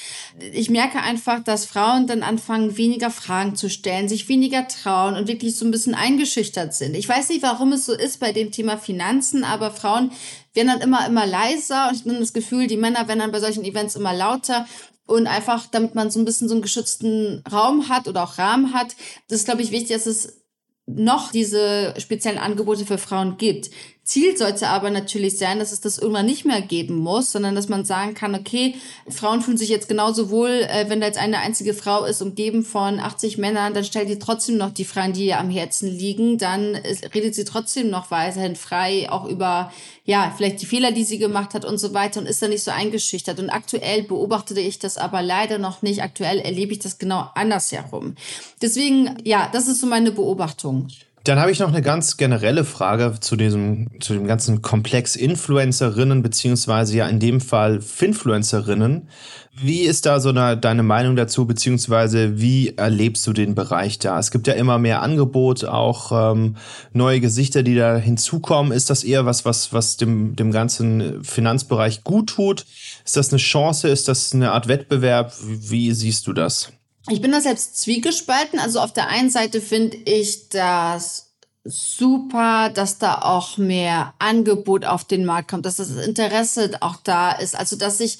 Ich 0.52 0.70
merke 0.70 1.00
einfach, 1.00 1.44
dass 1.44 1.66
Frauen 1.66 2.06
dann 2.06 2.22
anfangen, 2.22 2.76
weniger 2.76 3.10
Fragen 3.10 3.54
zu 3.54 3.68
stellen, 3.68 4.08
sich 4.08 4.28
weniger 4.28 4.66
trauen 4.66 5.14
und 5.14 5.28
wirklich 5.28 5.56
so 5.56 5.64
ein 5.64 5.70
bisschen 5.70 5.94
eingeschüchtert 5.94 6.74
sind. 6.74 6.96
Ich 6.96 7.08
weiß 7.08 7.28
nicht, 7.28 7.42
warum 7.42 7.72
es 7.72 7.86
so 7.86 7.92
ist 7.92 8.18
bei 8.18 8.32
dem 8.32 8.50
Thema 8.50 8.78
Finanzen, 8.78 9.44
aber 9.44 9.70
Frauen 9.70 10.10
werden 10.54 10.68
dann 10.68 10.80
immer, 10.80 11.06
immer 11.06 11.26
leiser 11.26 11.88
und 11.88 11.96
ich 11.96 12.04
habe 12.04 12.18
das 12.18 12.32
Gefühl, 12.32 12.66
die 12.66 12.76
Männer 12.76 13.06
werden 13.06 13.20
dann 13.20 13.32
bei 13.32 13.40
solchen 13.40 13.64
Events 13.64 13.94
immer 13.94 14.14
lauter 14.14 14.66
und 15.06 15.26
einfach, 15.26 15.66
damit 15.66 15.94
man 15.94 16.10
so 16.10 16.18
ein 16.18 16.24
bisschen 16.24 16.48
so 16.48 16.54
einen 16.54 16.62
geschützten 16.62 17.42
Raum 17.50 17.88
hat 17.88 18.08
oder 18.08 18.24
auch 18.24 18.38
Rahmen 18.38 18.72
hat. 18.72 18.94
Das 19.28 19.40
ist, 19.40 19.44
glaube 19.44 19.62
ich, 19.62 19.70
wichtig, 19.70 19.96
dass 19.96 20.06
es 20.06 20.40
noch 20.86 21.30
diese 21.32 21.94
speziellen 21.98 22.38
Angebote 22.38 22.86
für 22.86 22.98
Frauen 22.98 23.36
gibt. 23.36 23.70
Ziel 24.10 24.36
sollte 24.36 24.66
aber 24.66 24.90
natürlich 24.90 25.38
sein, 25.38 25.60
dass 25.60 25.70
es 25.70 25.80
das 25.80 25.96
irgendwann 25.96 26.26
nicht 26.26 26.44
mehr 26.44 26.62
geben 26.62 26.96
muss, 26.96 27.30
sondern 27.30 27.54
dass 27.54 27.68
man 27.68 27.84
sagen 27.84 28.14
kann, 28.14 28.34
okay, 28.34 28.74
Frauen 29.08 29.40
fühlen 29.40 29.56
sich 29.56 29.68
jetzt 29.68 29.88
genauso 29.88 30.30
wohl, 30.30 30.48
äh, 30.48 30.86
wenn 30.88 31.00
da 31.00 31.06
jetzt 31.06 31.18
eine 31.20 31.38
einzige 31.38 31.74
Frau 31.74 32.04
ist, 32.04 32.20
umgeben 32.20 32.64
von 32.64 32.98
80 32.98 33.38
Männern, 33.38 33.72
dann 33.72 33.84
stellt 33.84 34.08
die 34.08 34.18
trotzdem 34.18 34.56
noch 34.56 34.72
die 34.72 34.84
Fragen, 34.84 35.12
die 35.12 35.26
ihr 35.26 35.38
am 35.38 35.48
Herzen 35.48 35.88
liegen, 35.88 36.38
dann 36.38 36.74
redet 37.14 37.36
sie 37.36 37.44
trotzdem 37.44 37.88
noch 37.88 38.10
weiterhin 38.10 38.56
frei, 38.56 39.08
auch 39.12 39.26
über, 39.26 39.72
ja, 40.04 40.34
vielleicht 40.36 40.60
die 40.60 40.66
Fehler, 40.66 40.90
die 40.90 41.04
sie 41.04 41.18
gemacht 41.18 41.54
hat 41.54 41.64
und 41.64 41.78
so 41.78 41.94
weiter 41.94 42.18
und 42.18 42.26
ist 42.26 42.42
da 42.42 42.48
nicht 42.48 42.64
so 42.64 42.72
eingeschüchtert. 42.72 43.38
Und 43.38 43.48
aktuell 43.48 44.02
beobachtete 44.02 44.60
ich 44.60 44.80
das 44.80 44.98
aber 44.98 45.22
leider 45.22 45.58
noch 45.58 45.82
nicht. 45.82 46.02
Aktuell 46.02 46.40
erlebe 46.40 46.72
ich 46.72 46.80
das 46.80 46.98
genau 46.98 47.30
andersherum. 47.36 48.16
Deswegen, 48.60 49.18
ja, 49.22 49.48
das 49.52 49.68
ist 49.68 49.80
so 49.80 49.86
meine 49.86 50.10
Beobachtung. 50.10 50.88
Dann 51.24 51.38
habe 51.38 51.50
ich 51.50 51.58
noch 51.58 51.68
eine 51.68 51.82
ganz 51.82 52.16
generelle 52.16 52.64
Frage 52.64 53.14
zu 53.20 53.36
diesem, 53.36 54.00
zu 54.00 54.14
dem 54.14 54.26
ganzen 54.26 54.62
Komplex 54.62 55.16
Influencerinnen, 55.16 56.22
beziehungsweise 56.22 56.96
ja 56.96 57.08
in 57.08 57.20
dem 57.20 57.42
Fall 57.42 57.82
Finfluencerinnen. 57.82 59.08
Wie 59.54 59.82
ist 59.82 60.06
da 60.06 60.18
so 60.18 60.30
eine, 60.30 60.56
deine 60.56 60.82
Meinung 60.82 61.16
dazu, 61.16 61.46
beziehungsweise 61.46 62.40
wie 62.40 62.74
erlebst 62.78 63.26
du 63.26 63.34
den 63.34 63.54
Bereich 63.54 63.98
da? 63.98 64.18
Es 64.18 64.30
gibt 64.30 64.46
ja 64.46 64.54
immer 64.54 64.78
mehr 64.78 65.02
Angebot, 65.02 65.66
auch 65.66 66.32
ähm, 66.32 66.56
neue 66.94 67.20
Gesichter, 67.20 67.62
die 67.62 67.74
da 67.74 67.96
hinzukommen. 67.96 68.72
Ist 68.72 68.88
das 68.88 69.04
eher 69.04 69.26
was, 69.26 69.44
was, 69.44 69.74
was 69.74 69.98
dem, 69.98 70.36
dem 70.36 70.52
ganzen 70.52 71.22
Finanzbereich 71.22 72.02
gut 72.02 72.30
tut? 72.30 72.64
Ist 73.04 73.18
das 73.18 73.30
eine 73.30 73.38
Chance? 73.38 73.88
Ist 73.88 74.08
das 74.08 74.32
eine 74.32 74.52
Art 74.52 74.68
Wettbewerb? 74.68 75.34
Wie, 75.44 75.70
wie 75.70 75.92
siehst 75.92 76.26
du 76.26 76.32
das? 76.32 76.72
Ich 77.08 77.20
bin 77.20 77.32
da 77.32 77.40
selbst 77.40 77.80
zwiegespalten. 77.80 78.58
Also 78.58 78.80
auf 78.80 78.92
der 78.92 79.08
einen 79.08 79.30
Seite 79.30 79.60
finde 79.60 79.96
ich 79.96 80.48
das 80.50 81.30
super, 81.64 82.70
dass 82.70 82.98
da 82.98 83.20
auch 83.22 83.58
mehr 83.58 84.14
Angebot 84.18 84.84
auf 84.84 85.04
den 85.04 85.24
Markt 85.24 85.50
kommt, 85.50 85.66
dass 85.66 85.76
das 85.76 85.90
Interesse 85.90 86.70
auch 86.80 86.96
da 86.96 87.32
ist. 87.32 87.54
Also 87.54 87.76
dass 87.76 87.98
sich 87.98 88.18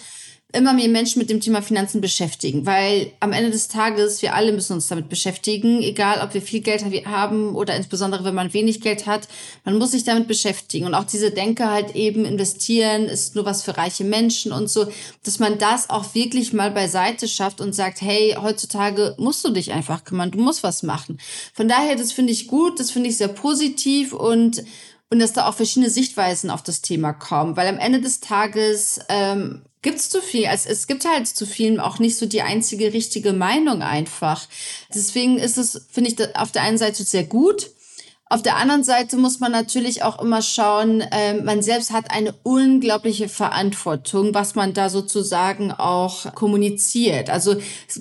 immer 0.53 0.73
mehr 0.73 0.89
Menschen 0.89 1.19
mit 1.19 1.31
dem 1.31 1.41
Thema 1.41 1.63
Finanzen 1.63 2.01
beschäftigen, 2.01 2.67
weil 2.67 3.13
am 3.21 3.33
Ende 3.33 3.51
des 3.51 3.69
Tages 3.69 4.23
wir 4.23 4.35
alle 4.35 4.53
müssen 4.53 4.75
uns 4.75 4.89
damit 4.89 5.09
beschäftigen, 5.09 5.83
egal 5.83 6.21
ob 6.23 6.35
wir 6.35 6.43
viel 6.43 6.61
Geld 6.61 6.85
haben 7.07 7.55
oder 7.55 7.77
insbesondere 7.77 8.25
wenn 8.25 8.35
man 8.35 8.53
wenig 8.53 8.81
Geld 8.81 9.07
hat, 9.07 9.29
man 9.65 9.79
muss 9.79 9.93
sich 9.93 10.05
damit 10.05 10.29
beschäftigen 10.29 10.87
und 10.87 10.95
auch 10.95 11.05
diese 11.05 11.31
Denke 11.31 11.69
halt 11.69 11.95
eben 11.95 12.25
investieren 12.25 13.05
ist 13.05 13.35
nur 13.35 13.45
was 13.45 13.63
für 13.63 13.77
reiche 13.77 14.05
Menschen 14.05 14.53
und 14.53 14.69
so, 14.69 14.87
dass 15.25 15.39
man 15.39 15.59
das 15.59 15.91
auch 15.91 16.15
wirklich 16.15 16.53
mal 16.53 16.71
beiseite 16.71 17.29
schafft 17.29 17.61
und 17.61 17.75
sagt, 17.75 18.01
hey, 18.01 18.37
heutzutage 18.41 19.15
musst 19.19 19.45
du 19.45 19.51
dich 19.51 19.73
einfach 19.73 20.05
kümmern, 20.05 20.31
du 20.31 20.39
musst 20.39 20.63
was 20.63 20.83
machen. 20.83 21.19
Von 21.55 21.69
daher, 21.69 21.97
das 21.97 22.13
finde 22.13 22.33
ich 22.33 22.47
gut, 22.47 22.81
das 22.81 22.91
finde 22.91 23.09
ich 23.09 23.17
sehr 23.17 23.29
positiv 23.29 24.13
und 24.13 24.65
und 25.13 25.19
dass 25.19 25.33
da 25.33 25.49
auch 25.49 25.55
verschiedene 25.55 25.91
Sichtweisen 25.91 26.51
auf 26.51 26.63
das 26.63 26.83
Thema 26.83 27.13
kommen, 27.13 27.57
weil 27.57 27.67
am 27.67 27.79
Ende 27.79 28.01
des 28.01 28.21
Tages 28.21 29.01
ähm, 29.09 29.63
gibt's 29.83 30.11
zu 30.11 30.21
viel. 30.21 30.47
Also 30.47 30.69
es 30.69 30.87
gibt 30.87 31.05
halt 31.05 31.27
zu 31.27 31.47
vielen 31.47 31.81
auch 31.81 31.99
nicht 31.99 32.17
so 32.17 32.27
die 32.27 32.43
einzige 32.43 32.93
richtige 32.93 33.33
Meinung 33.33 33.83
einfach. 33.83 34.47
Deswegen 34.95 35.39
ist 35.39 35.59
es, 35.59 35.87
finde 35.91 36.11
ich, 36.11 36.37
auf 36.37 36.53
der 36.53 36.63
einen 36.63 36.79
Seite 36.79 37.03
sehr 37.03 37.25
gut. 37.25 37.71
Auf 38.33 38.43
der 38.43 38.59
anderen 38.59 38.85
Seite 38.85 39.17
muss 39.17 39.41
man 39.41 39.51
natürlich 39.51 40.05
auch 40.05 40.23
immer 40.23 40.41
schauen, 40.41 41.01
äh, 41.01 41.35
man 41.35 41.63
selbst 41.63 41.91
hat 41.91 42.13
eine 42.13 42.33
unglaubliche 42.45 43.29
Verantwortung, 43.29 44.35
was 44.35 44.55
man 44.55 44.73
da 44.73 44.89
sozusagen 44.89 45.73
auch 45.73 46.33
kommuniziert. 46.37 47.29
Also 47.29 47.57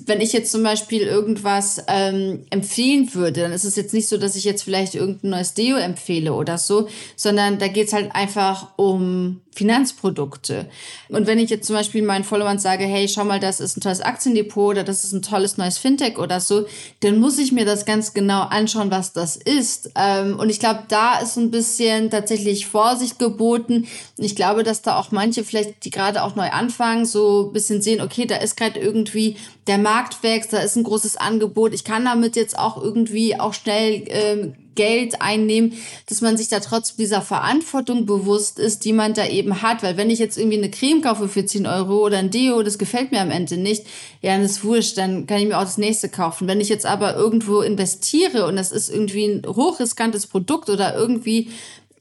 wenn 0.06 0.20
ich 0.20 0.32
jetzt 0.32 0.52
zum 0.52 0.62
Beispiel 0.62 1.02
irgendwas 1.02 1.82
ähm, 1.88 2.46
empfehlen 2.50 3.12
würde, 3.12 3.40
dann 3.40 3.50
ist 3.50 3.64
es 3.64 3.74
jetzt 3.74 3.92
nicht 3.92 4.06
so, 4.06 4.18
dass 4.18 4.36
ich 4.36 4.44
jetzt 4.44 4.62
vielleicht 4.62 4.94
irgendein 4.94 5.30
neues 5.30 5.54
Deo 5.54 5.76
empfehle 5.76 6.32
oder 6.32 6.58
so, 6.58 6.88
sondern 7.16 7.58
da 7.58 7.66
geht's 7.66 7.92
halt 7.92 8.14
einfach 8.14 8.68
um 8.76 9.40
Finanzprodukte. 9.52 10.66
Und 11.08 11.26
wenn 11.26 11.38
ich 11.38 11.50
jetzt 11.50 11.66
zum 11.66 11.74
Beispiel 11.74 12.02
meinen 12.02 12.24
Followern 12.24 12.58
sage, 12.58 12.84
hey, 12.84 13.08
schau 13.08 13.24
mal, 13.24 13.40
das 13.40 13.60
ist 13.60 13.76
ein 13.76 13.80
tolles 13.80 14.00
Aktiendepot 14.00 14.70
oder 14.70 14.84
das 14.84 15.04
ist 15.04 15.12
ein 15.12 15.22
tolles 15.22 15.56
neues 15.56 15.76
Fintech 15.76 16.18
oder 16.18 16.40
so, 16.40 16.66
dann 17.00 17.18
muss 17.18 17.38
ich 17.38 17.50
mir 17.50 17.64
das 17.64 17.84
ganz 17.84 18.14
genau 18.14 18.42
anschauen, 18.42 18.90
was 18.90 19.12
das 19.12 19.36
ist. 19.36 19.90
Ähm, 20.20 20.38
und 20.38 20.50
ich 20.50 20.60
glaube, 20.60 20.84
da 20.88 21.18
ist 21.18 21.36
ein 21.36 21.50
bisschen 21.50 22.10
tatsächlich 22.10 22.66
Vorsicht 22.66 23.18
geboten. 23.18 23.86
Ich 24.16 24.36
glaube, 24.36 24.62
dass 24.62 24.82
da 24.82 24.98
auch 24.98 25.10
manche 25.10 25.44
vielleicht, 25.44 25.84
die 25.84 25.90
gerade 25.90 26.22
auch 26.22 26.36
neu 26.36 26.50
anfangen, 26.50 27.06
so 27.06 27.48
ein 27.48 27.52
bisschen 27.52 27.82
sehen, 27.82 28.00
okay, 28.00 28.26
da 28.26 28.36
ist 28.36 28.56
gerade 28.56 28.80
irgendwie 28.80 29.36
der 29.66 29.78
Markt 29.78 30.22
wächst, 30.22 30.52
da 30.52 30.58
ist 30.58 30.76
ein 30.76 30.84
großes 30.84 31.16
Angebot. 31.16 31.74
Ich 31.74 31.84
kann 31.84 32.04
damit 32.04 32.36
jetzt 32.36 32.58
auch 32.58 32.82
irgendwie 32.82 33.38
auch 33.38 33.54
schnell 33.54 34.04
ähm, 34.08 34.54
Geld 34.74 35.20
einnehmen, 35.20 35.74
dass 36.06 36.20
man 36.20 36.36
sich 36.36 36.48
da 36.48 36.60
trotzdem 36.60 36.98
dieser 36.98 37.22
Verantwortung 37.22 38.06
bewusst 38.06 38.58
ist, 38.58 38.84
die 38.84 38.92
man 38.92 39.14
da 39.14 39.26
eben 39.26 39.62
hat. 39.62 39.82
Weil 39.82 39.96
wenn 39.96 40.10
ich 40.10 40.18
jetzt 40.18 40.38
irgendwie 40.38 40.58
eine 40.58 40.70
Creme 40.70 41.02
kaufe 41.02 41.28
für 41.28 41.44
10 41.44 41.66
Euro 41.66 42.04
oder 42.04 42.18
ein 42.18 42.30
Deo, 42.30 42.62
das 42.62 42.78
gefällt 42.78 43.12
mir 43.12 43.20
am 43.20 43.30
Ende 43.30 43.56
nicht, 43.56 43.84
ja, 44.22 44.32
dann 44.32 44.42
ist 44.42 44.64
wurscht, 44.64 44.98
dann 44.98 45.26
kann 45.26 45.38
ich 45.38 45.48
mir 45.48 45.58
auch 45.58 45.62
das 45.62 45.78
nächste 45.78 46.08
kaufen. 46.08 46.48
Wenn 46.48 46.60
ich 46.60 46.68
jetzt 46.68 46.86
aber 46.86 47.16
irgendwo 47.16 47.60
investiere 47.60 48.46
und 48.46 48.56
das 48.56 48.72
ist 48.72 48.90
irgendwie 48.90 49.26
ein 49.26 49.42
hochriskantes 49.46 50.26
Produkt 50.26 50.70
oder 50.70 50.94
irgendwie 50.94 51.50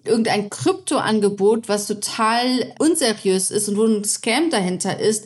irgendein 0.06 0.50
Kryptoangebot, 0.50 1.68
was 1.68 1.88
total 1.88 2.74
unseriös 2.80 3.52
ist 3.52 3.70
und 3.70 3.78
wo 3.78 3.86
ein 3.86 4.04
Scam 4.04 4.50
dahinter 4.50 5.00
ist, 5.00 5.26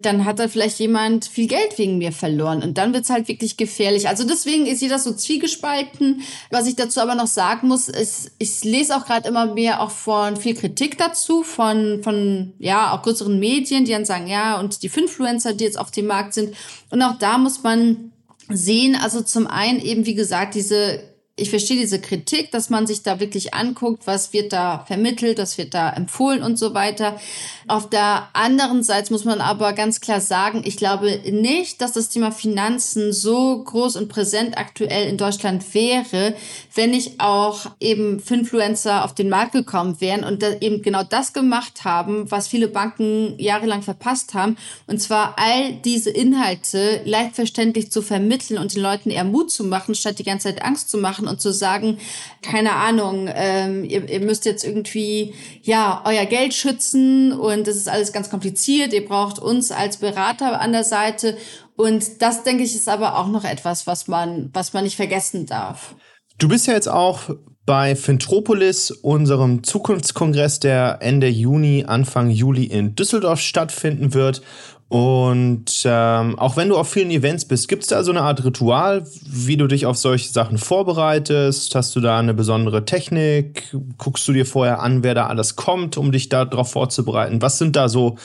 dann 0.00 0.24
hat 0.24 0.38
da 0.38 0.48
vielleicht 0.48 0.78
jemand 0.78 1.26
viel 1.26 1.46
Geld 1.46 1.76
wegen 1.76 1.98
mir 1.98 2.10
verloren 2.12 2.62
und 2.62 2.78
dann 2.78 2.94
wird's 2.94 3.10
halt 3.10 3.28
wirklich 3.28 3.58
gefährlich. 3.58 4.08
Also 4.08 4.26
deswegen 4.26 4.66
ist 4.66 4.80
jeder 4.80 4.98
so 4.98 5.12
zwiegespalten. 5.12 6.22
Was 6.50 6.66
ich 6.66 6.74
dazu 6.74 7.00
aber 7.00 7.14
noch 7.14 7.26
sagen 7.26 7.68
muss, 7.68 7.88
ist, 7.88 8.30
ich 8.38 8.64
lese 8.64 8.96
auch 8.96 9.04
gerade 9.04 9.28
immer 9.28 9.54
mehr 9.54 9.82
auch 9.82 9.90
von 9.90 10.36
viel 10.36 10.54
Kritik 10.54 10.96
dazu, 10.96 11.42
von, 11.42 12.02
von 12.02 12.54
ja, 12.58 12.92
auch 12.92 13.02
größeren 13.02 13.38
Medien, 13.38 13.84
die 13.84 13.92
dann 13.92 14.06
sagen, 14.06 14.26
ja, 14.26 14.58
und 14.58 14.82
die 14.82 14.88
Finfluencer, 14.88 15.52
die 15.52 15.64
jetzt 15.64 15.78
auf 15.78 15.90
dem 15.90 16.06
Markt 16.06 16.32
sind. 16.32 16.54
Und 16.88 17.02
auch 17.02 17.18
da 17.18 17.36
muss 17.36 17.62
man 17.62 18.12
sehen, 18.48 18.96
also 18.96 19.20
zum 19.20 19.46
einen 19.46 19.80
eben, 19.80 20.06
wie 20.06 20.14
gesagt, 20.14 20.54
diese 20.54 21.09
ich 21.36 21.48
verstehe 21.50 21.78
diese 21.78 22.00
Kritik, 22.00 22.50
dass 22.50 22.68
man 22.68 22.86
sich 22.86 23.02
da 23.02 23.18
wirklich 23.18 23.54
anguckt, 23.54 24.06
was 24.06 24.32
wird 24.34 24.52
da 24.52 24.84
vermittelt, 24.86 25.38
was 25.38 25.56
wird 25.56 25.72
da 25.72 25.90
empfohlen 25.90 26.42
und 26.42 26.58
so 26.58 26.74
weiter. 26.74 27.18
Auf 27.66 27.88
der 27.88 28.28
anderen 28.34 28.82
Seite 28.82 29.12
muss 29.12 29.24
man 29.24 29.40
aber 29.40 29.72
ganz 29.72 30.02
klar 30.02 30.20
sagen, 30.20 30.62
ich 30.64 30.76
glaube 30.76 31.18
nicht, 31.30 31.80
dass 31.80 31.92
das 31.92 32.10
Thema 32.10 32.30
Finanzen 32.30 33.12
so 33.12 33.62
groß 33.64 33.96
und 33.96 34.08
präsent 34.08 34.58
aktuell 34.58 35.08
in 35.08 35.16
Deutschland 35.16 35.72
wäre, 35.72 36.34
wenn 36.74 36.90
nicht 36.90 37.20
auch 37.20 37.66
eben 37.80 38.20
Finfluencer 38.20 39.04
auf 39.04 39.14
den 39.14 39.30
Markt 39.30 39.52
gekommen 39.52 40.00
wären 40.00 40.24
und 40.24 40.44
eben 40.60 40.82
genau 40.82 41.04
das 41.04 41.32
gemacht 41.32 41.84
haben, 41.84 42.30
was 42.30 42.48
viele 42.48 42.68
Banken 42.68 43.34
jahrelang 43.38 43.80
verpasst 43.80 44.34
haben. 44.34 44.58
Und 44.86 45.00
zwar 45.00 45.36
all 45.38 45.72
diese 45.84 46.10
Inhalte 46.10 47.00
leicht 47.06 47.34
verständlich 47.34 47.90
zu 47.90 48.02
vermitteln 48.02 48.58
und 48.58 48.74
den 48.74 48.82
Leuten 48.82 49.08
eher 49.10 49.24
Mut 49.24 49.50
zu 49.50 49.64
machen, 49.64 49.94
statt 49.94 50.18
die 50.18 50.24
ganze 50.24 50.48
Zeit 50.48 50.62
Angst 50.62 50.90
zu 50.90 50.98
machen 50.98 51.29
und 51.30 51.40
zu 51.40 51.52
sagen, 51.52 51.98
keine 52.42 52.72
Ahnung, 52.72 53.30
ähm, 53.32 53.84
ihr, 53.84 54.08
ihr 54.08 54.20
müsst 54.20 54.44
jetzt 54.44 54.64
irgendwie 54.64 55.32
ja 55.62 56.02
euer 56.04 56.26
Geld 56.26 56.52
schützen 56.52 57.32
und 57.32 57.66
das 57.66 57.76
ist 57.76 57.88
alles 57.88 58.12
ganz 58.12 58.28
kompliziert. 58.28 58.92
Ihr 58.92 59.06
braucht 59.06 59.38
uns 59.38 59.70
als 59.70 59.96
Berater 59.96 60.60
an 60.60 60.72
der 60.72 60.84
Seite 60.84 61.36
und 61.76 62.20
das 62.20 62.42
denke 62.42 62.64
ich 62.64 62.74
ist 62.74 62.88
aber 62.88 63.16
auch 63.16 63.28
noch 63.28 63.44
etwas, 63.44 63.86
was 63.86 64.08
man 64.08 64.50
was 64.52 64.72
man 64.74 64.84
nicht 64.84 64.96
vergessen 64.96 65.46
darf. 65.46 65.94
Du 66.38 66.48
bist 66.48 66.66
ja 66.66 66.74
jetzt 66.74 66.88
auch 66.88 67.30
bei 67.66 67.94
Fintropolis, 67.94 68.90
unserem 68.90 69.62
Zukunftskongress, 69.62 70.58
der 70.58 70.98
Ende 71.00 71.28
Juni, 71.28 71.84
Anfang 71.86 72.30
Juli 72.30 72.64
in 72.64 72.96
Düsseldorf 72.96 73.40
stattfinden 73.40 74.12
wird. 74.14 74.42
Und 74.90 75.84
ähm, 75.84 76.36
auch 76.36 76.56
wenn 76.56 76.68
du 76.68 76.76
auf 76.76 76.90
vielen 76.90 77.12
Events 77.12 77.44
bist, 77.44 77.68
gibt 77.68 77.84
es 77.84 77.90
da 77.90 78.02
so 78.02 78.10
eine 78.10 78.22
Art 78.22 78.44
Ritual, 78.44 79.06
wie 79.24 79.56
du 79.56 79.68
dich 79.68 79.86
auf 79.86 79.96
solche 79.96 80.28
Sachen 80.28 80.58
vorbereitest? 80.58 81.76
Hast 81.76 81.94
du 81.94 82.00
da 82.00 82.18
eine 82.18 82.34
besondere 82.34 82.84
Technik? 82.84 83.72
Guckst 83.98 84.26
du 84.26 84.32
dir 84.32 84.44
vorher 84.44 84.80
an, 84.80 85.04
wer 85.04 85.14
da 85.14 85.28
alles 85.28 85.54
kommt, 85.54 85.96
um 85.96 86.10
dich 86.10 86.28
darauf 86.28 86.72
vorzubereiten? 86.72 87.40
Was 87.40 87.58
sind 87.58 87.76
da 87.76 87.88
so 87.88 88.16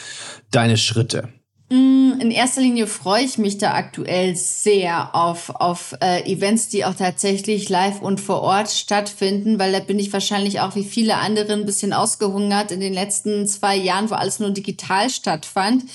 deine 0.50 0.78
Schritte? 0.78 1.30
Mm, 1.70 2.20
in 2.20 2.30
erster 2.30 2.62
Linie 2.62 2.86
freue 2.86 3.24
ich 3.24 3.40
mich 3.40 3.58
da 3.58 3.74
aktuell 3.74 4.36
sehr 4.36 5.16
auf, 5.16 5.50
auf 5.50 5.96
äh, 6.00 6.32
Events, 6.32 6.70
die 6.70 6.86
auch 6.86 6.94
tatsächlich 6.94 7.70
live 7.70 8.02
und 8.02 8.22
vor 8.22 8.42
Ort 8.42 8.70
stattfinden, 8.70 9.58
weil 9.58 9.72
da 9.72 9.80
bin 9.80 9.98
ich 9.98 10.14
wahrscheinlich 10.14 10.60
auch 10.60 10.76
wie 10.76 10.84
viele 10.84 11.18
andere 11.18 11.54
ein 11.54 11.66
bisschen 11.66 11.92
ausgehungert 11.92 12.72
in 12.72 12.82
den 12.82 12.94
letzten 12.94 13.48
zwei 13.48 13.76
Jahren, 13.76 14.12
wo 14.12 14.14
alles 14.14 14.40
nur 14.40 14.52
digital 14.52 15.10
stattfand. 15.10 15.86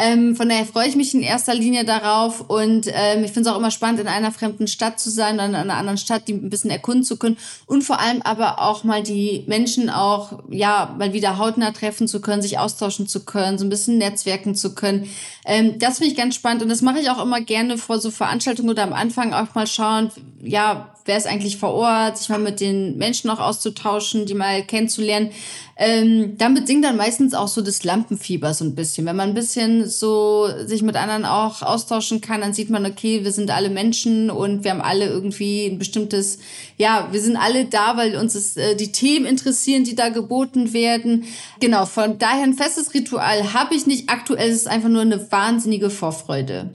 Ähm, 0.00 0.34
von 0.34 0.48
daher 0.48 0.64
freue 0.64 0.88
ich 0.88 0.96
mich 0.96 1.14
in 1.14 1.22
erster 1.22 1.54
Linie 1.54 1.84
darauf 1.84 2.40
und 2.48 2.86
ähm, 2.86 3.24
ich 3.24 3.32
finde 3.32 3.48
es 3.48 3.54
auch 3.54 3.58
immer 3.58 3.70
spannend, 3.70 4.00
in 4.00 4.08
einer 4.08 4.32
fremden 4.32 4.66
Stadt 4.66 4.98
zu 4.98 5.10
sein, 5.10 5.34
oder 5.34 5.46
in 5.46 5.54
einer 5.54 5.76
anderen 5.76 5.98
Stadt, 5.98 6.26
die 6.26 6.32
ein 6.32 6.48
bisschen 6.48 6.70
erkunden 6.70 7.04
zu 7.04 7.18
können 7.18 7.36
und 7.66 7.82
vor 7.82 8.00
allem 8.00 8.22
aber 8.22 8.62
auch 8.62 8.82
mal 8.82 9.02
die 9.02 9.44
Menschen 9.46 9.90
auch, 9.90 10.42
ja, 10.48 10.94
mal 10.98 11.12
wieder 11.12 11.36
hautnah 11.36 11.72
treffen 11.72 12.08
zu 12.08 12.20
können, 12.20 12.40
sich 12.40 12.58
austauschen 12.58 13.08
zu 13.08 13.24
können, 13.24 13.58
so 13.58 13.64
ein 13.64 13.68
bisschen 13.68 13.98
netzwerken 13.98 14.54
zu 14.54 14.74
können. 14.74 15.08
Ähm, 15.44 15.78
das 15.78 15.98
finde 15.98 16.12
ich 16.12 16.16
ganz 16.16 16.34
spannend 16.34 16.62
und 16.62 16.68
das 16.68 16.80
mache 16.80 17.00
ich 17.00 17.10
auch 17.10 17.22
immer 17.22 17.40
gerne 17.40 17.76
vor 17.76 17.98
so 17.98 18.10
Veranstaltungen 18.10 18.70
oder 18.70 18.84
am 18.84 18.92
Anfang 18.92 19.34
auch 19.34 19.54
mal 19.54 19.66
schauen, 19.66 20.10
ja, 20.42 20.94
wer 21.04 21.16
ist 21.16 21.26
eigentlich 21.26 21.56
vor 21.56 21.74
Ort, 21.74 22.18
sich 22.18 22.28
mal 22.28 22.38
mit 22.38 22.60
den 22.60 22.96
Menschen 22.96 23.30
auch 23.30 23.40
auszutauschen, 23.40 24.26
die 24.26 24.34
mal 24.34 24.62
kennenzulernen. 24.62 25.30
Ähm, 25.76 26.36
damit 26.38 26.66
sinkt 26.66 26.84
dann 26.84 26.96
meistens 26.96 27.34
auch 27.34 27.48
so 27.48 27.62
das 27.62 27.84
Lampenfieber 27.84 28.52
so 28.54 28.64
ein 28.64 28.74
bisschen. 28.74 29.06
Wenn 29.06 29.16
man 29.16 29.30
ein 29.30 29.34
bisschen 29.34 29.88
so 29.88 30.48
sich 30.66 30.82
mit 30.82 30.96
anderen 30.96 31.24
auch 31.24 31.62
austauschen 31.62 32.20
kann, 32.20 32.40
dann 32.42 32.54
sieht 32.54 32.70
man, 32.70 32.86
okay, 32.86 33.24
wir 33.24 33.32
sind 33.32 33.50
alle 33.50 33.70
Menschen 33.70 34.30
und 34.30 34.64
wir 34.64 34.70
haben 34.72 34.82
alle 34.82 35.06
irgendwie 35.06 35.66
ein 35.66 35.78
bestimmtes, 35.78 36.38
ja, 36.76 37.08
wir 37.10 37.20
sind 37.20 37.36
alle 37.36 37.64
da, 37.66 37.96
weil 37.96 38.16
uns 38.16 38.34
das, 38.34 38.56
äh, 38.56 38.76
die 38.76 38.92
Themen 38.92 39.26
interessieren, 39.26 39.84
die 39.84 39.94
da 39.94 40.10
geboten 40.10 40.72
werden. 40.72 41.24
Genau, 41.60 41.86
von 41.86 42.18
daher 42.18 42.44
ein 42.44 42.54
festes 42.54 42.94
Ritual 42.94 43.52
habe 43.54 43.74
ich 43.74 43.86
nicht. 43.86 44.08
Aktuell 44.10 44.50
ist 44.50 44.62
es 44.62 44.66
einfach 44.66 44.88
nur 44.88 45.02
eine 45.02 45.30
wahnsinnige 45.32 45.90
Vorfreude. 45.90 46.70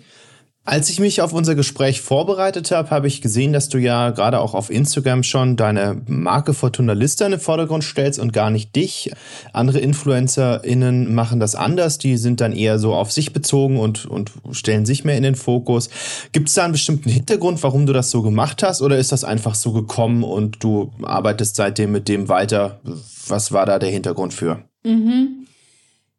Als 0.68 0.90
ich 0.90 1.00
mich 1.00 1.22
auf 1.22 1.32
unser 1.32 1.54
Gespräch 1.54 2.02
vorbereitet 2.02 2.72
habe, 2.72 2.90
habe 2.90 3.06
ich 3.06 3.22
gesehen, 3.22 3.54
dass 3.54 3.70
du 3.70 3.78
ja 3.78 4.10
gerade 4.10 4.40
auch 4.40 4.56
auf 4.56 4.72
Instagram 4.72 5.22
schon 5.22 5.58
deine 5.58 6.02
Marke 6.08 6.56
Fortuna 6.56 6.94
Lista 6.94 7.24
in 7.24 7.32
den 7.32 7.40
Vordergrund 7.40 7.84
stellst 7.84 8.18
und 8.20 8.34
gar 8.34 8.50
nicht 8.50 8.76
dich. 8.76 9.12
Andere 9.54 9.78
InfluencerInnen 9.78 11.14
machen 11.14 11.40
das 11.40 11.54
anders. 11.54 12.00
Die 12.00 12.18
sind 12.18 12.42
dann 12.42 12.52
eher 12.52 12.80
so 12.80 12.96
auf 12.96 13.12
sich 13.12 13.32
bezogen 13.32 13.78
und, 13.78 14.08
und 14.08 14.32
stellen 14.54 14.88
sich 14.88 15.06
mehr 15.06 15.18
in 15.18 15.24
den 15.24 15.36
Fokus. 15.36 15.92
Gibt 16.32 16.50
es 16.50 16.56
da 16.56 16.64
einen 16.64 16.74
bestimmten 16.74 17.12
Hintergrund, 17.12 17.62
warum 17.62 17.86
du 17.86 17.94
das 17.94 18.10
so 18.10 18.24
gemacht 18.24 18.64
hast? 18.64 18.82
Oder 18.82 18.98
ist 18.98 19.12
das 19.12 19.24
einfach 19.24 19.54
so 19.54 19.72
gekommen 19.72 20.24
und 20.24 20.64
du 20.64 20.92
arbeitest 21.04 21.58
seitdem 21.58 21.92
mit 21.92 22.08
dem 22.08 22.28
weiter? 22.28 22.80
Was 23.28 23.52
war 23.52 23.68
da 23.68 23.78
der 23.78 23.92
Hintergrund 23.92 24.34
für? 24.34 24.64
Mhm. 24.84 25.45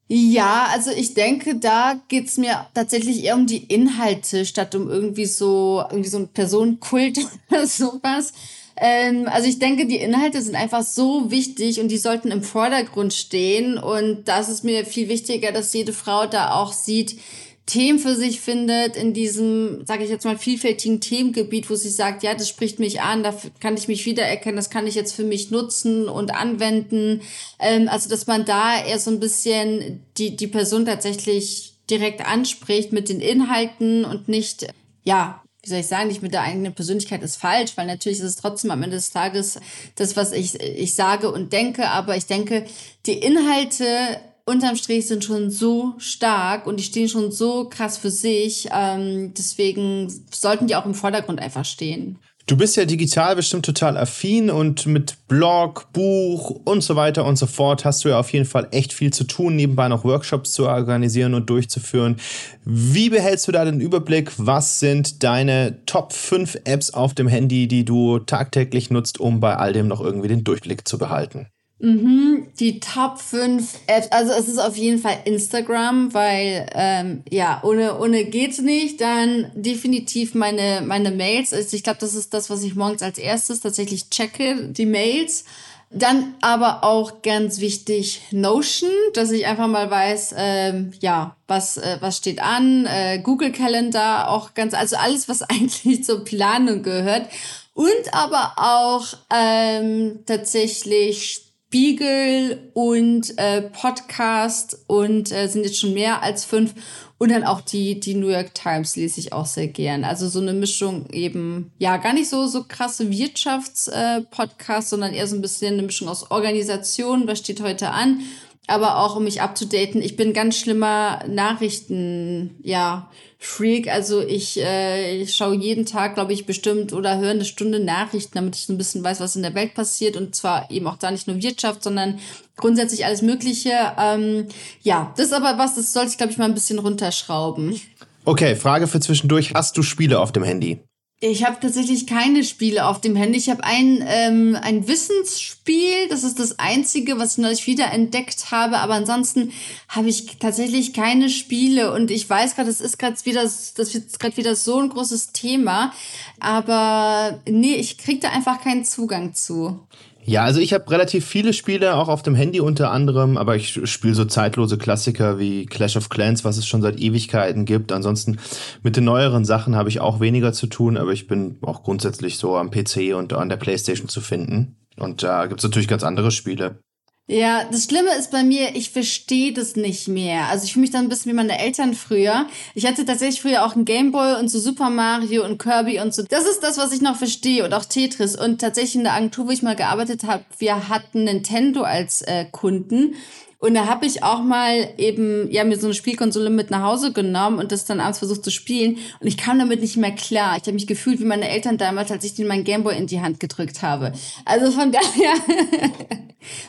Ja, 0.09 0.69
also 0.71 0.93
ich 0.93 1.15
denke, 1.15 1.57
da 1.57 2.01
geht's 2.09 2.39
mir 2.39 2.67
tatsächlich 2.75 3.25
eher 3.25 3.35
um 3.35 3.47
die 3.47 3.65
Inhalte, 3.65 4.45
statt 4.47 4.75
um 4.77 4.89
irgendwie 4.89 5.27
so, 5.27 5.83
irgendwie 5.91 6.09
so 6.09 6.19
ein 6.19 6.29
Personenkult 6.29 7.19
oder 7.51 7.67
sowas. 7.67 8.33
Ähm, 8.77 9.27
also 9.29 9.49
ich 9.49 9.59
denke, 9.59 9.87
die 9.87 9.97
Inhalte 9.97 10.41
sind 10.43 10.55
einfach 10.55 10.83
so 10.85 11.31
wichtig 11.33 11.81
und 11.81 11.89
die 11.89 11.99
sollten 11.99 12.31
im 12.31 12.43
Vordergrund 12.45 13.15
stehen. 13.15 13.79
Und 13.79 14.29
das 14.29 14.49
ist 14.49 14.63
mir 14.63 14.85
viel 14.85 15.09
wichtiger, 15.09 15.51
dass 15.51 15.73
jede 15.73 15.93
Frau 15.93 16.27
da 16.27 16.55
auch 16.55 16.73
sieht, 16.73 17.19
Themen 17.67 17.99
für 17.99 18.15
sich 18.15 18.41
findet 18.41 18.97
in 18.97 19.13
diesem, 19.13 19.85
sage 19.85 20.05
ich 20.05 20.11
jetzt 20.11 20.25
mal, 20.25 20.39
vielfältigen 20.39 21.01
Themengebiet, 21.01 21.69
wo 21.69 21.75
sie 21.75 21.91
sagt, 21.91 22.23
ja, 22.23 22.33
das 22.33 22.49
spricht 22.49 22.79
mich 22.79 23.01
an, 23.01 23.25
da 23.25 23.35
kann 23.59 23.77
ich 23.77 23.89
mich 23.89 24.07
wiedererkennen, 24.07 24.57
das 24.57 24.71
kann 24.71 24.87
ich 24.87 24.95
jetzt 24.95 25.15
für 25.15 25.25
mich 25.25 25.51
nutzen 25.51 26.09
und 26.09 26.33
anwenden. 26.33 27.23
Ähm, 27.59 27.89
also, 27.89 28.09
dass 28.09 28.29
man 28.29 28.45
da 28.45 28.85
eher 28.85 29.01
so 29.01 29.11
ein 29.11 29.19
bisschen 29.19 30.01
die, 30.17 30.37
die 30.37 30.47
Person 30.47 30.87
tatsächlich 30.87 31.75
direkt 31.91 32.25
anspricht 32.25 32.93
mit 32.93 33.09
den 33.09 33.21
Inhalten 33.21 34.05
und 34.05 34.29
nicht, 34.29 34.69
ja, 35.03 35.43
wie 35.63 35.71
soll 35.71 35.81
ich 35.81 35.89
sagen, 35.89 36.07
nicht 36.07 36.23
mit 36.23 36.33
der 36.33 36.43
eigenen 36.43 36.73
Persönlichkeit 36.73 37.25
ist 37.25 37.37
falsch, 37.37 37.73
weil 37.75 37.87
natürlich 37.87 38.19
ist 38.19 38.25
es 38.25 38.37
trotzdem 38.37 38.71
am 38.71 38.85
Ende 38.85 38.97
des 38.97 39.11
Tages 39.11 39.59
das, 39.97 40.15
was 40.15 40.31
ich, 40.31 40.61
ich 40.61 40.95
sage 40.95 41.33
und 41.33 41.53
denke, 41.53 41.89
aber 41.89 42.17
ich 42.17 42.27
denke, 42.27 42.65
die 43.07 43.19
Inhalte 43.19 44.21
unterm 44.47 44.77
Strich 44.77 45.07
sind 45.07 45.25
schon 45.25 45.51
so 45.51 45.95
stark 45.99 46.67
und 46.67 46.79
die 46.79 46.85
stehen 46.85 47.09
schon 47.09 47.33
so 47.33 47.69
krass 47.69 47.99
für 47.99 48.11
sich. 48.11 48.69
Ähm, 48.73 49.35
deswegen 49.37 50.11
sollten 50.33 50.69
die 50.69 50.77
auch 50.77 50.87
im 50.87 50.95
Vordergrund 50.95 51.41
einfach 51.41 51.65
stehen. 51.65 52.19
Du 52.49 52.57
bist 52.57 52.77
ja 52.77 52.85
digital 52.85 53.35
bestimmt 53.35 53.67
total 53.67 53.97
affin 53.97 54.51
und 54.51 54.87
mit 54.87 55.17
Blog, 55.27 55.89
Buch 55.93 56.61
und 56.65 56.81
so 56.81 56.95
weiter 56.95 57.25
und 57.25 57.35
so 57.35 57.47
fort 57.47 57.85
hast 57.85 58.05
du 58.05 58.11
ja 58.11 58.21
auf 58.21 58.33
jeden 58.33 58.45
Fall 58.45 58.69
echt 58.71 58.93
viel 58.93 59.13
zu 59.13 59.25
tun, 59.25 59.57
nebenbei 59.57 59.89
noch 59.89 60.05
Workshops 60.05 60.53
zu 60.53 60.69
organisieren 60.69 61.35
und 61.35 61.51
durchzuführen. 61.51 62.19
Wie 62.65 63.11
behältst 63.11 63.49
du 63.49 63.53
da 63.53 63.65
den 63.65 63.81
Überblick? 63.81 64.31
Was 64.37 64.79
sind 64.79 65.25
deine 65.25 65.85
Top 65.87 66.13
5 66.13 66.59
Apps 66.63 66.91
auf 66.91 67.15
dem 67.15 67.27
Handy, 67.27 67.67
die 67.67 67.85
du 67.85 68.21
tagtäglich 68.21 68.91
nutzt, 68.91 69.19
um 69.19 69.41
bei 69.41 69.57
all 69.57 69.73
dem 69.73 69.89
noch 69.89 70.01
irgendwie 70.01 70.29
den 70.29 70.45
Durchblick 70.45 70.87
zu 70.87 70.99
behalten? 70.99 71.49
Mhm, 71.79 72.47
die 72.59 72.81
Top 72.81 73.19
5 73.21 73.81
Apps, 73.87 74.11
also 74.11 74.33
es 74.33 74.49
ist 74.49 74.59
auf 74.59 74.79
jeden 74.79 74.99
Fall 74.99 75.19
Instagram, 75.27 76.15
weil 76.15 76.67
ähm, 76.75 77.23
ja, 77.29 77.61
ohne, 77.65 77.99
ohne 77.99 78.25
geht's 78.25 78.61
nicht. 78.61 79.01
Dann 79.03 79.51
definitiv 79.55 80.35
meine, 80.35 80.83
meine 80.87 81.11
Mails. 81.11 81.53
Also 81.53 81.77
ich 81.77 81.83
glaube, 81.83 81.99
das 82.01 82.15
ist 82.15 82.33
das, 82.33 82.49
was 82.49 82.63
ich 82.63 82.77
morgens 82.77 83.03
als 83.03 83.19
erstes 83.19 83.61
tatsächlich 83.61 84.09
checke, 84.09 84.71
die 84.71 84.87
Mails. 84.87 85.45
Dann 85.91 86.35
aber 86.41 86.83
auch 86.83 87.23
ganz 87.23 87.61
wichtig 87.61 88.23
Notion, 88.31 88.91
dass 89.13 89.31
ich 89.31 89.47
einfach 89.47 89.69
mal 89.69 89.91
weiß, 89.91 90.35
ähm, 90.37 90.93
ja, 91.01 91.37
was, 91.47 91.77
äh, 91.77 91.99
was 92.01 92.17
steht 92.17 92.41
an. 92.41 92.87
Äh, 92.87 93.21
Google 93.23 93.53
Calendar 93.53 94.31
auch 94.31 94.55
ganz, 94.55 94.73
also 94.73 94.97
alles, 94.97 95.29
was 95.29 95.43
eigentlich 95.51 96.05
zur 96.05 96.25
Planung 96.25 96.83
gehört. 96.83 97.29
Und 97.75 98.15
aber 98.15 98.55
auch 98.57 99.07
ähm, 99.31 100.21
tatsächlich 100.25 101.46
Spiegel 101.69 102.71
und 102.75 103.37
äh, 103.39 103.63
Podcast 103.63 104.79
und 104.87 105.33
äh, 105.33 105.49
sind 105.49 105.65
jetzt 105.65 105.81
schon 105.81 105.95
mehr 105.95 106.23
als 106.23 106.45
fünf. 106.45 106.75
Und 107.19 107.31
dann 107.31 107.45
auch 107.45 107.61
die, 107.61 107.99
die 107.99 108.15
New 108.15 108.29
York 108.29 108.55
Times 108.55 108.95
lese 108.95 109.19
ich 109.21 109.33
auch 109.33 109.47
sehr 109.47 109.67
gern. 109.69 110.05
Also 110.05 110.29
so 110.29 110.41
eine 110.41 110.53
Mischung 110.53 111.09
eben, 111.11 111.73
ja, 111.79 111.97
gar 111.97 112.13
nicht 112.13 112.29
so, 112.29 112.47
so 112.47 112.65
krasse 112.65 113.11
Wirtschaftspodcasts, 113.11 114.87
äh, 114.87 114.91
sondern 114.91 115.13
eher 115.13 115.27
so 115.27 115.35
ein 115.35 115.43
bisschen 115.43 115.75
eine 115.75 115.83
Mischung 115.83 116.09
aus 116.09 116.31
Organisation, 116.31 117.27
was 117.27 117.39
steht 117.39 117.61
heute 117.61 117.91
an, 117.91 118.21
aber 118.67 118.99
auch 118.99 119.17
um 119.17 119.25
mich 119.25 119.41
abzudaten. 119.41 120.03
Ich 120.03 120.17
bin 120.17 120.33
ganz 120.33 120.59
schlimmer 120.59 121.21
Nachrichten, 121.29 122.57
ja, 122.63 123.11
Freak. 123.39 123.89
Also 123.89 124.21
ich, 124.23 124.61
äh, 124.61 125.21
ich 125.21 125.35
schaue 125.35 125.57
jeden 125.57 125.87
Tag, 125.87 126.15
glaube 126.15 126.33
ich, 126.33 126.47
bestimmt 126.47 126.93
oder 126.93 127.19
höre 127.19 127.31
eine 127.31 127.45
Stunde 127.45 127.81
Nachrichten, 127.81 128.33
damit 128.35 128.57
ich 128.57 128.67
so 128.67 128.73
ein 128.73 128.79
bisschen 128.79 129.05
weiß, 129.05 129.21
was 129.21 129.37
in 129.37 129.43
der 129.43 129.55
Welt 129.55 129.75
passiert. 129.75 130.17
Und 130.17 130.35
zwar 130.35 130.71
eben 130.71 130.87
auch 130.87 130.97
da 130.97 131.11
nicht 131.11 131.29
nur 131.29 131.43
Wirtschaft, 131.43 131.83
sondern 131.83 132.19
grundsätzlich 132.57 133.05
alles 133.05 133.23
Mögliche. 133.23 133.73
Ähm, 133.99 134.47
ja, 134.83 135.13
das 135.17 135.27
ist 135.27 135.33
aber 135.33 135.59
was, 135.59 135.75
das 135.75 135.93
sollte 135.93 136.11
ich, 136.11 136.19
glaube 136.19 136.33
ich, 136.33 136.39
mal 136.39 136.47
ein 136.47 136.55
bisschen 136.55 136.79
runterschrauben. 136.79 137.81
Okay, 138.25 138.57
Frage 138.57 138.89
für 138.89 139.01
zwischendurch. 139.01 139.55
Hast 139.55 139.77
du 139.77 139.83
Spiele 139.83 140.19
auf 140.19 140.33
dem 140.33 140.43
Handy? 140.43 140.81
Ich 141.21 141.47
habe 141.47 141.57
tatsächlich 141.59 142.07
keine 142.07 142.45
Spiele 142.45 142.87
auf 142.87 143.01
dem 143.01 143.17
Handy. 143.17 143.39
Ich 143.39 143.49
habe 143.49 143.65
ein, 143.65 144.05
ähm, 144.07 144.55
ein 144.61 144.87
Wissensspiel. 144.87 146.09
Das 146.11 146.25
ist 146.25 146.39
das 146.39 146.59
einzige, 146.59 147.19
was 147.19 147.33
ich 147.33 147.39
neulich 147.39 147.67
wieder 147.67 147.91
entdeckt 147.91 148.51
habe. 148.51 148.79
Aber 148.79 148.93
ansonsten 148.93 149.51
habe 149.89 150.11
ich 150.11 150.39
tatsächlich 150.39 150.93
keine 150.93 151.31
Spiele. 151.31 151.95
Und 151.95 152.11
ich 152.11 152.29
weiß 152.29 152.55
gerade, 152.55 152.69
das 152.69 152.83
ist 152.83 152.99
gerade 152.99 153.17
wieder, 153.25 153.43
das 153.45 153.95
wird 153.95 154.19
gerade 154.19 154.37
wieder 154.37 154.55
so 154.55 154.79
ein 154.79 154.91
großes 154.91 155.33
Thema. 155.33 155.95
Aber 156.39 157.41
nee, 157.49 157.77
ich 157.77 157.97
krieg 157.97 158.21
da 158.21 158.29
einfach 158.29 158.61
keinen 158.61 158.85
Zugang 158.85 159.33
zu. 159.33 159.81
Ja, 160.29 160.43
also 160.43 160.59
ich 160.59 160.73
habe 160.73 160.91
relativ 160.91 161.25
viele 161.25 161.53
Spiele, 161.53 161.95
auch 161.95 162.09
auf 162.09 162.21
dem 162.21 162.35
Handy 162.35 162.59
unter 162.59 162.91
anderem, 162.91 163.37
aber 163.37 163.55
ich 163.55 163.89
spiele 163.89 164.15
so 164.15 164.25
zeitlose 164.25 164.77
Klassiker 164.77 165.39
wie 165.39 165.67
Clash 165.67 165.97
of 165.97 166.09
Clans, 166.09 166.45
was 166.45 166.57
es 166.57 166.67
schon 166.67 166.83
seit 166.83 166.99
Ewigkeiten 166.99 167.65
gibt. 167.65 167.93
Ansonsten 167.93 168.41
mit 168.83 168.97
den 168.97 169.05
neueren 169.05 169.45
Sachen 169.45 169.77
habe 169.77 169.89
ich 169.89 170.01
auch 170.01 170.19
weniger 170.19 170.53
zu 170.53 170.67
tun, 170.67 170.97
aber 170.97 171.13
ich 171.13 171.29
bin 171.29 171.59
auch 171.63 171.85
grundsätzlich 171.85 172.39
so 172.39 172.57
am 172.57 172.73
PC 172.73 173.15
und 173.15 173.35
an 173.35 173.49
der 173.49 173.57
Playstation 173.57 174.09
zu 174.09 174.21
finden. 174.21 174.75
Und 174.97 175.23
da 175.23 175.47
gibt's 175.47 175.63
natürlich 175.63 175.87
ganz 175.87 176.03
andere 176.03 176.33
Spiele. 176.33 176.81
Ja, 177.29 177.65
das 177.65 177.85
Schlimme 177.85 178.15
ist 178.17 178.31
bei 178.31 178.45
mir, 178.45 178.77
ich 178.77 178.91
verstehe 178.91 179.53
das 179.53 179.75
nicht 179.75 180.07
mehr. 180.07 180.47
Also 180.47 180.65
ich 180.65 180.73
fühle 180.73 180.83
mich 180.83 180.93
dann 180.93 181.07
ein 181.07 181.09
bisschen 181.09 181.33
wie 181.33 181.37
meine 181.37 181.59
Eltern 181.59 181.95
früher. 181.95 182.47
Ich 182.75 182.87
hatte 182.87 183.05
tatsächlich 183.05 183.43
früher 183.43 183.67
auch 183.67 183.75
einen 183.75 183.85
Gameboy 183.85 184.39
und 184.39 184.49
so 184.49 184.61
Super 184.61 184.91
Mario 184.91 185.45
und 185.45 185.59
Kirby 185.59 185.99
und 185.99 186.15
so. 186.15 186.23
Das 186.23 186.45
ist 186.45 186.63
das, 186.63 186.79
was 186.79 186.93
ich 186.93 187.01
noch 187.01 187.17
verstehe 187.17 187.65
und 187.65 187.75
auch 187.75 187.85
Tetris. 187.85 188.37
Und 188.37 188.61
tatsächlich 188.61 188.95
in 188.95 189.03
der 189.03 189.15
Agentur, 189.15 189.49
wo 189.49 189.51
ich 189.51 189.63
mal 189.63 189.75
gearbeitet 189.75 190.23
habe, 190.23 190.45
wir 190.59 190.89
hatten 190.89 191.25
Nintendo 191.25 191.83
als 191.83 192.23
äh, 192.23 192.45
Kunden. 192.45 193.17
Und 193.59 193.75
da 193.75 193.87
habe 193.87 194.05
ich 194.05 194.23
auch 194.23 194.43
mal 194.43 194.91
eben, 194.99 195.51
ja, 195.51 195.65
mir 195.65 195.79
so 195.79 195.87
eine 195.87 195.95
Spielkonsole 195.95 196.51
mit 196.51 196.71
nach 196.71 196.83
Hause 196.83 197.13
genommen 197.13 197.59
und 197.59 197.73
das 197.73 197.87
dann 197.87 198.01
abends 198.01 198.19
versucht 198.19 198.45
zu 198.45 198.51
spielen. 198.51 198.99
Und 199.21 199.27
ich 199.27 199.39
kam 199.39 199.59
damit 199.59 199.81
nicht 199.81 199.97
mehr 199.97 200.13
klar. 200.13 200.57
Ich 200.57 200.63
habe 200.63 200.75
mich 200.75 200.87
gefühlt 200.87 201.21
wie 201.21 201.25
meine 201.25 201.49
Eltern 201.49 201.79
damals, 201.79 202.11
als 202.11 202.25
ich 202.25 202.35
den 202.35 202.47
mein 202.47 202.65
Gameboy 202.65 202.97
in 202.97 203.07
die 203.07 203.21
Hand 203.21 203.41
gedrückt 203.41 203.83
habe. 203.83 204.13
Also 204.45 204.71
von 204.71 204.93
daher. 204.93 205.35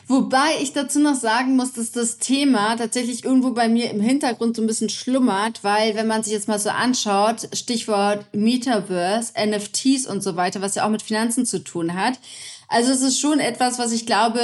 Wobei 0.06 0.60
ich 0.60 0.72
dazu 0.72 0.98
noch 0.98 1.14
sagen 1.14 1.56
muss, 1.56 1.72
dass 1.72 1.92
das 1.92 2.18
Thema 2.18 2.76
tatsächlich 2.76 3.24
irgendwo 3.24 3.52
bei 3.52 3.68
mir 3.68 3.90
im 3.90 4.00
Hintergrund 4.00 4.56
so 4.56 4.62
ein 4.62 4.66
bisschen 4.66 4.88
schlummert, 4.88 5.62
weil 5.62 5.94
wenn 5.94 6.06
man 6.06 6.22
sich 6.22 6.32
jetzt 6.32 6.48
mal 6.48 6.58
so 6.58 6.70
anschaut, 6.70 7.48
Stichwort 7.52 8.24
Metaverse, 8.32 9.34
NFTs 9.38 10.06
und 10.06 10.22
so 10.22 10.36
weiter, 10.36 10.62
was 10.62 10.74
ja 10.74 10.86
auch 10.86 10.90
mit 10.90 11.02
Finanzen 11.02 11.46
zu 11.46 11.62
tun 11.62 11.94
hat, 11.94 12.18
also 12.70 12.92
es 12.92 13.00
ist 13.00 13.18
schon 13.18 13.40
etwas, 13.40 13.78
was 13.78 13.92
ich 13.92 14.04
glaube, 14.04 14.40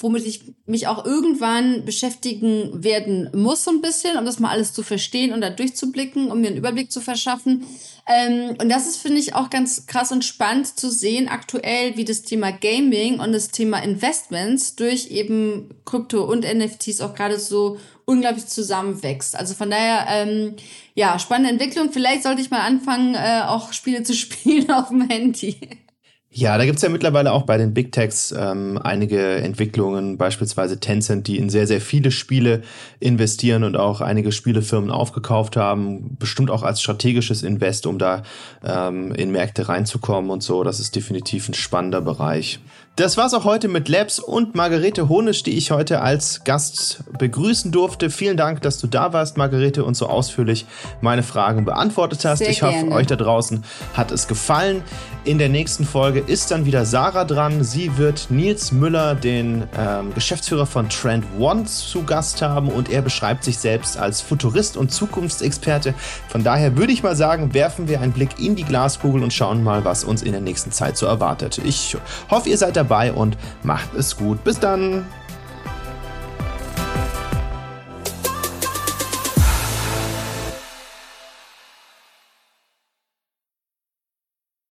womit 0.00 0.26
ich 0.26 0.54
mich 0.64 0.88
auch 0.88 1.04
irgendwann 1.04 1.84
beschäftigen 1.84 2.82
werden 2.82 3.30
muss, 3.34 3.64
so 3.64 3.70
ein 3.70 3.82
bisschen, 3.82 4.16
um 4.16 4.24
das 4.24 4.40
mal 4.40 4.48
alles 4.48 4.72
zu 4.72 4.82
verstehen 4.82 5.34
und 5.34 5.42
da 5.42 5.50
durchzublicken, 5.50 6.30
um 6.30 6.40
mir 6.40 6.48
einen 6.48 6.56
Überblick 6.56 6.90
zu 6.90 7.02
verschaffen. 7.02 7.66
Ähm, 8.08 8.56
und 8.58 8.70
das 8.70 8.86
ist, 8.86 8.96
finde 8.96 9.18
ich, 9.18 9.34
auch 9.34 9.50
ganz 9.50 9.86
krass 9.86 10.10
und 10.10 10.24
spannend 10.24 10.78
zu 10.78 10.90
sehen, 10.90 11.28
aktuell, 11.28 11.98
wie 11.98 12.06
das 12.06 12.22
Thema 12.22 12.50
Gaming 12.50 13.20
und 13.20 13.32
das 13.32 13.48
Thema 13.48 13.82
Investments 13.82 14.76
durch 14.76 15.10
eben 15.10 15.68
Krypto 15.84 16.24
und 16.24 16.46
NFTs 16.50 17.02
auch 17.02 17.14
gerade 17.14 17.38
so 17.38 17.78
unglaublich 18.06 18.46
zusammenwächst. 18.46 19.36
Also 19.36 19.52
von 19.52 19.70
daher, 19.70 20.06
ähm, 20.08 20.56
ja, 20.94 21.18
spannende 21.18 21.50
Entwicklung. 21.50 21.92
Vielleicht 21.92 22.22
sollte 22.22 22.40
ich 22.40 22.50
mal 22.50 22.60
anfangen, 22.60 23.14
äh, 23.14 23.42
auch 23.46 23.74
Spiele 23.74 24.02
zu 24.02 24.14
spielen 24.14 24.70
auf 24.70 24.88
dem 24.88 25.06
Handy. 25.08 25.58
Ja, 26.30 26.58
da 26.58 26.66
gibt's 26.66 26.82
ja 26.82 26.90
mittlerweile 26.90 27.32
auch 27.32 27.44
bei 27.44 27.56
den 27.56 27.72
Big 27.72 27.92
Techs 27.92 28.34
ähm, 28.36 28.78
einige 28.82 29.36
Entwicklungen, 29.36 30.18
beispielsweise 30.18 30.78
Tencent, 30.78 31.28
die 31.28 31.38
in 31.38 31.48
sehr, 31.48 31.66
sehr 31.66 31.80
viele 31.80 32.10
Spiele 32.10 32.62
investieren 33.00 33.64
und 33.64 33.74
auch 33.76 34.02
einige 34.02 34.32
Spielefirmen 34.32 34.90
aufgekauft 34.90 35.56
haben, 35.56 36.16
bestimmt 36.18 36.50
auch 36.50 36.62
als 36.62 36.82
strategisches 36.82 37.42
Invest, 37.42 37.86
um 37.86 37.98
da 37.98 38.22
ähm, 38.62 39.12
in 39.12 39.30
Märkte 39.30 39.68
reinzukommen 39.68 40.30
und 40.30 40.42
so. 40.42 40.62
Das 40.62 40.78
ist 40.78 40.94
definitiv 40.94 41.48
ein 41.48 41.54
spannender 41.54 42.02
Bereich. 42.02 42.60
Das 42.96 43.18
war's 43.18 43.34
auch 43.34 43.44
heute 43.44 43.68
mit 43.68 43.90
Labs 43.90 44.18
und 44.18 44.54
Margarete 44.54 45.10
Honisch, 45.10 45.42
die 45.42 45.50
ich 45.50 45.70
heute 45.70 46.00
als 46.00 46.44
Gast 46.44 47.04
begrüßen 47.18 47.70
durfte. 47.70 48.08
Vielen 48.08 48.38
Dank, 48.38 48.62
dass 48.62 48.78
du 48.78 48.86
da 48.86 49.12
warst, 49.12 49.36
Margarete, 49.36 49.84
und 49.84 49.94
so 49.98 50.06
ausführlich 50.06 50.64
meine 51.02 51.22
Fragen 51.22 51.66
beantwortet 51.66 52.24
hast. 52.24 52.38
Sehr 52.38 52.48
ich 52.48 52.62
hoffe, 52.62 52.72
gerne. 52.72 52.92
euch 52.92 53.06
da 53.06 53.16
draußen 53.16 53.64
hat 53.92 54.12
es 54.12 54.28
gefallen. 54.28 54.82
In 55.24 55.36
der 55.36 55.50
nächsten 55.50 55.84
Folge 55.84 56.20
ist 56.20 56.50
dann 56.50 56.64
wieder 56.64 56.86
Sarah 56.86 57.24
dran. 57.24 57.64
Sie 57.64 57.98
wird 57.98 58.28
Nils 58.30 58.72
Müller, 58.72 59.14
den 59.14 59.64
ähm, 59.76 60.14
Geschäftsführer 60.14 60.64
von 60.64 60.88
Trend 60.88 61.26
One, 61.38 61.64
zu 61.64 62.02
Gast 62.04 62.40
haben 62.40 62.68
und 62.68 62.88
er 62.90 63.02
beschreibt 63.02 63.44
sich 63.44 63.58
selbst 63.58 63.98
als 63.98 64.22
Futurist 64.22 64.78
und 64.78 64.90
Zukunftsexperte. 64.90 65.92
Von 66.28 66.44
daher 66.44 66.78
würde 66.78 66.94
ich 66.94 67.02
mal 67.02 67.16
sagen, 67.16 67.52
werfen 67.52 67.88
wir 67.88 68.00
einen 68.00 68.12
Blick 68.12 68.38
in 68.38 68.56
die 68.56 68.64
Glaskugel 68.64 69.22
und 69.22 69.34
schauen 69.34 69.62
mal, 69.62 69.84
was 69.84 70.02
uns 70.02 70.22
in 70.22 70.32
der 70.32 70.40
nächsten 70.40 70.72
Zeit 70.72 70.96
so 70.96 71.04
erwartet. 71.04 71.60
Ich 71.62 71.94
hoffe, 72.30 72.48
ihr 72.48 72.56
seid 72.56 72.74
dabei 72.76 72.85
dabei 72.86 73.12
und 73.12 73.36
macht 73.62 73.94
es 73.94 74.16
gut. 74.16 74.42
Bis 74.44 74.58
dann! 74.58 75.04